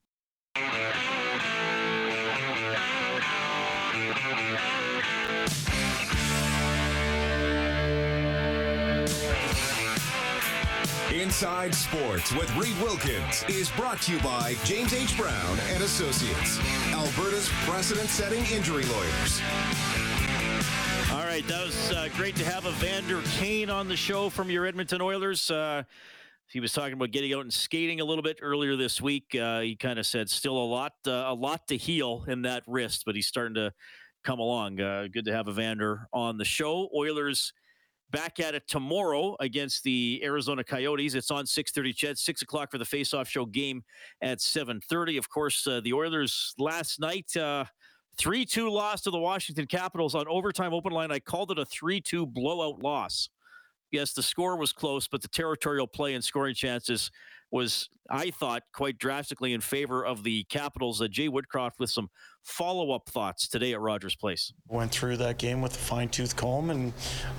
Inside 11.13 11.75
Sports 11.75 12.31
with 12.33 12.55
Reed 12.55 12.75
Wilkins 12.81 13.43
is 13.47 13.69
brought 13.71 14.01
to 14.01 14.13
you 14.13 14.19
by 14.21 14.55
James 14.63 14.93
H. 14.93 15.15
Brown 15.15 15.59
and 15.69 15.83
Associates, 15.83 16.59
Alberta's 16.91 17.49
precedent-setting 17.65 18.43
injury 18.47 18.85
lawyers. 18.85 19.41
All 21.11 21.25
right, 21.25 21.43
that 21.47 21.63
was 21.63 21.91
uh, 21.91 22.09
great 22.17 22.35
to 22.37 22.45
have 22.45 22.65
Evander 22.65 23.21
Kane 23.37 23.69
on 23.69 23.87
the 23.87 23.95
show 23.95 24.29
from 24.29 24.49
your 24.49 24.65
Edmonton 24.65 25.01
Oilers. 25.01 25.51
Uh, 25.51 25.83
he 26.51 26.59
was 26.59 26.73
talking 26.73 26.93
about 26.93 27.11
getting 27.11 27.33
out 27.33 27.41
and 27.41 27.53
skating 27.53 28.01
a 28.01 28.05
little 28.05 28.23
bit 28.23 28.39
earlier 28.41 28.75
this 28.75 29.01
week. 29.01 29.35
Uh, 29.35 29.61
he 29.61 29.75
kind 29.75 29.99
of 29.99 30.05
said 30.05 30.29
still 30.29 30.57
a 30.57 30.65
lot, 30.65 30.93
uh, 31.07 31.25
a 31.27 31.33
lot 31.33 31.67
to 31.67 31.77
heal 31.77 32.23
in 32.27 32.43
that 32.43 32.63
wrist, 32.67 33.03
but 33.05 33.15
he's 33.15 33.27
starting 33.27 33.55
to 33.55 33.71
come 34.23 34.39
along. 34.39 34.79
Uh, 34.79 35.07
good 35.11 35.25
to 35.25 35.33
have 35.33 35.47
Evander 35.47 36.07
on 36.13 36.37
the 36.37 36.45
show. 36.45 36.89
Oilers 36.95 37.53
back 38.11 38.39
at 38.39 38.55
it 38.55 38.67
tomorrow 38.67 39.35
against 39.39 39.83
the 39.83 40.21
Arizona 40.23 40.63
Coyotes. 40.63 41.15
It's 41.15 41.31
on 41.31 41.45
6:30. 41.45 41.93
CHED 41.93 42.17
six 42.17 42.41
o'clock 42.41 42.71
for 42.71 42.77
the 42.77 42.85
face-off 42.85 43.27
show 43.27 43.45
game 43.45 43.83
at 44.21 44.39
7:30. 44.39 45.17
Of 45.17 45.29
course, 45.29 45.65
uh, 45.67 45.81
the 45.81 45.93
Oilers 45.93 46.53
last 46.57 46.99
night. 46.99 47.35
Uh, 47.35 47.65
3 48.17 48.45
2 48.45 48.69
loss 48.69 49.01
to 49.01 49.11
the 49.11 49.19
Washington 49.19 49.67
Capitals 49.67 50.15
on 50.15 50.25
overtime 50.29 50.73
open 50.73 50.93
line. 50.93 51.11
I 51.11 51.19
called 51.19 51.51
it 51.51 51.59
a 51.59 51.65
3 51.65 51.99
2 51.99 52.25
blowout 52.25 52.81
loss 52.81 53.29
yes, 53.95 54.13
the 54.13 54.21
score 54.21 54.57
was 54.57 54.71
close, 54.71 55.07
but 55.07 55.21
the 55.21 55.27
territorial 55.29 55.87
play 55.87 56.13
and 56.13 56.23
scoring 56.23 56.53
chances 56.53 57.09
was, 57.49 57.89
I 58.09 58.31
thought, 58.31 58.63
quite 58.73 58.97
drastically 58.97 59.53
in 59.53 59.61
favor 59.61 60.05
of 60.05 60.23
the 60.23 60.43
Capitals. 60.43 61.01
Uh, 61.01 61.07
Jay 61.07 61.29
Woodcroft 61.29 61.79
with 61.79 61.89
some 61.89 62.09
follow 62.43 62.91
up 62.91 63.07
thoughts 63.09 63.47
today 63.47 63.73
at 63.73 63.79
Rogers 63.79 64.15
Place. 64.15 64.51
Went 64.67 64.91
through 64.91 65.17
that 65.17 65.37
game 65.37 65.61
with 65.61 65.73
a 65.73 65.79
fine 65.79 66.09
tooth 66.09 66.35
comb, 66.35 66.69
and 66.69 66.91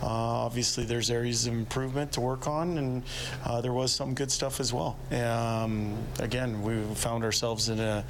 uh, 0.02 0.06
obviously 0.06 0.84
there's 0.84 1.10
areas 1.10 1.46
of 1.46 1.52
improvement 1.52 2.10
to 2.12 2.20
work 2.20 2.46
on, 2.46 2.78
and 2.78 3.02
uh, 3.44 3.60
there 3.60 3.74
was 3.74 3.92
some 3.92 4.14
good 4.14 4.32
stuff 4.32 4.58
as 4.58 4.72
well. 4.72 4.96
Um, 5.12 5.96
again, 6.18 6.62
we 6.62 6.82
found 6.94 7.22
ourselves 7.22 7.68
in 7.68 7.78
a 7.78 8.04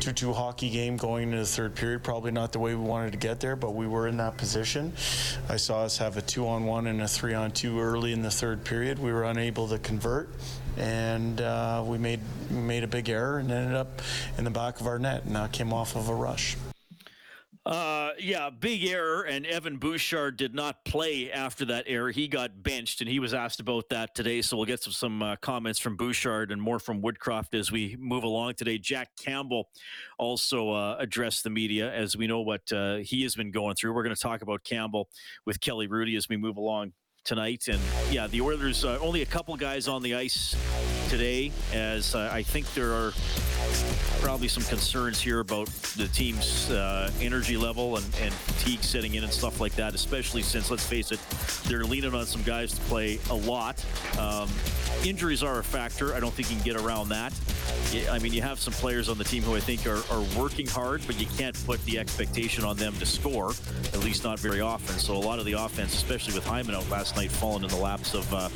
2-2 0.00 0.34
hockey 0.34 0.70
game 0.70 0.96
going 0.96 1.24
into 1.24 1.36
the 1.36 1.46
third 1.46 1.74
period. 1.74 2.02
Probably 2.02 2.30
not 2.30 2.52
the 2.52 2.58
way 2.58 2.74
we 2.74 2.82
wanted 2.82 3.12
to 3.12 3.18
get 3.18 3.38
there, 3.38 3.54
but 3.54 3.74
we 3.74 3.86
were 3.86 4.08
in 4.08 4.16
that 4.16 4.36
position. 4.36 4.92
I 5.48 5.56
saw 5.56 5.82
us 5.82 5.98
have 5.98 6.16
a 6.16 6.22
two-on-one 6.22 6.86
and 6.86 7.02
a 7.02 7.08
three-on-two 7.08 7.78
early 7.78 8.12
in 8.12 8.22
the 8.22 8.30
third 8.30 8.64
period. 8.64 8.98
We 8.98 9.12
were 9.12 9.24
unable 9.24 9.68
to 9.68 9.78
convert, 9.78 10.30
and 10.76 11.40
uh, 11.40 11.84
we 11.86 11.98
made 11.98 12.20
made 12.50 12.82
a 12.82 12.88
big 12.88 13.08
error 13.08 13.38
and 13.38 13.50
ended 13.50 13.76
up 13.76 14.00
in 14.38 14.44
the 14.44 14.50
back 14.50 14.80
of 14.80 14.86
our 14.86 14.98
net, 14.98 15.24
and 15.24 15.36
that 15.36 15.52
came 15.52 15.72
off 15.72 15.96
of 15.96 16.08
a 16.08 16.14
rush. 16.14 16.56
Uh, 17.70 18.10
yeah, 18.18 18.50
big 18.50 18.84
error, 18.84 19.22
and 19.22 19.46
Evan 19.46 19.76
Bouchard 19.76 20.36
did 20.36 20.56
not 20.56 20.84
play 20.84 21.30
after 21.30 21.64
that 21.66 21.84
error. 21.86 22.10
He 22.10 22.26
got 22.26 22.64
benched, 22.64 23.00
and 23.00 23.08
he 23.08 23.20
was 23.20 23.32
asked 23.32 23.60
about 23.60 23.88
that 23.90 24.12
today. 24.12 24.42
So 24.42 24.56
we'll 24.56 24.66
get 24.66 24.82
some 24.82 24.92
some 24.92 25.22
uh, 25.22 25.36
comments 25.36 25.78
from 25.78 25.94
Bouchard 25.94 26.50
and 26.50 26.60
more 26.60 26.80
from 26.80 27.00
Woodcroft 27.00 27.54
as 27.54 27.70
we 27.70 27.96
move 28.00 28.24
along 28.24 28.54
today. 28.54 28.76
Jack 28.76 29.10
Campbell 29.16 29.68
also 30.18 30.72
uh, 30.72 30.96
addressed 30.98 31.44
the 31.44 31.50
media 31.50 31.94
as 31.94 32.16
we 32.16 32.26
know 32.26 32.40
what 32.40 32.72
uh, 32.72 32.96
he 32.96 33.22
has 33.22 33.36
been 33.36 33.52
going 33.52 33.76
through. 33.76 33.94
We're 33.94 34.02
going 34.02 34.16
to 34.16 34.20
talk 34.20 34.42
about 34.42 34.64
Campbell 34.64 35.08
with 35.46 35.60
Kelly 35.60 35.86
Rudey 35.86 36.16
as 36.16 36.28
we 36.28 36.36
move 36.36 36.56
along 36.56 36.92
tonight. 37.24 37.68
And 37.68 37.80
yeah, 38.10 38.26
the 38.26 38.40
Oilers 38.40 38.84
uh, 38.84 38.98
only 39.00 39.22
a 39.22 39.26
couple 39.26 39.56
guys 39.56 39.86
on 39.86 40.02
the 40.02 40.16
ice 40.16 40.56
today, 41.10 41.50
as 41.72 42.14
uh, 42.14 42.30
I 42.32 42.44
think 42.44 42.72
there 42.72 42.92
are 42.92 43.12
probably 44.20 44.46
some 44.46 44.62
concerns 44.62 45.20
here 45.20 45.40
about 45.40 45.66
the 45.96 46.06
team's 46.06 46.70
uh, 46.70 47.10
energy 47.20 47.56
level 47.56 47.96
and, 47.96 48.04
and 48.22 48.32
fatigue 48.32 48.80
setting 48.84 49.14
in 49.14 49.24
and 49.24 49.32
stuff 49.32 49.60
like 49.60 49.74
that, 49.74 49.96
especially 49.96 50.42
since, 50.42 50.70
let's 50.70 50.86
face 50.86 51.10
it, 51.10 51.18
they're 51.68 51.82
leaning 51.82 52.14
on 52.14 52.26
some 52.26 52.42
guys 52.44 52.72
to 52.74 52.80
play 52.82 53.18
a 53.30 53.34
lot. 53.34 53.84
Um, 54.20 54.48
injuries 55.04 55.42
are 55.42 55.58
a 55.58 55.64
factor. 55.64 56.14
I 56.14 56.20
don't 56.20 56.32
think 56.32 56.48
you 56.48 56.56
can 56.56 56.64
get 56.64 56.76
around 56.76 57.08
that. 57.08 57.32
I 58.08 58.20
mean, 58.20 58.32
you 58.32 58.42
have 58.42 58.60
some 58.60 58.72
players 58.74 59.08
on 59.08 59.18
the 59.18 59.24
team 59.24 59.42
who 59.42 59.56
I 59.56 59.60
think 59.60 59.86
are, 59.88 60.02
are 60.12 60.24
working 60.38 60.68
hard, 60.68 61.02
but 61.08 61.18
you 61.18 61.26
can't 61.36 61.56
put 61.66 61.84
the 61.86 61.98
expectation 61.98 62.62
on 62.62 62.76
them 62.76 62.92
to 62.94 63.06
score, 63.06 63.50
at 63.92 63.98
least 63.98 64.22
not 64.22 64.38
very 64.38 64.60
often. 64.60 64.96
So 64.96 65.16
a 65.16 65.18
lot 65.18 65.40
of 65.40 65.44
the 65.44 65.54
offense, 65.54 65.92
especially 65.92 66.34
with 66.34 66.46
Hyman 66.46 66.76
out 66.76 66.88
last 66.88 67.16
night, 67.16 67.32
falling 67.32 67.64
in 67.64 67.68
the 67.68 67.76
laps 67.76 68.14
of 68.14 68.32
uh, 68.32 68.48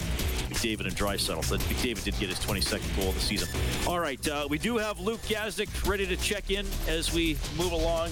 McDavid 0.54 0.86
and 0.86 0.96
Draisaitl. 0.96 1.44
So 1.44 1.56
McDavid 1.58 2.04
did 2.04 2.18
get 2.18 2.28
his 2.28 2.38
22nd 2.38 2.96
goal 2.96 3.08
of 3.08 3.14
the 3.14 3.20
season. 3.20 3.48
All 3.86 4.00
right, 4.00 4.26
uh, 4.28 4.46
we 4.48 4.58
do 4.58 4.78
have 4.78 5.00
Luke 5.00 5.20
Gazdic 5.22 5.88
ready 5.88 6.06
to 6.06 6.16
check 6.16 6.50
in 6.50 6.66
as 6.88 7.12
we 7.12 7.36
move 7.56 7.72
along. 7.72 8.08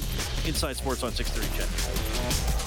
Inside 0.46 0.76
Sports 0.76 1.02
on 1.02 1.12
630 1.12 1.59
CHED. 1.59 2.62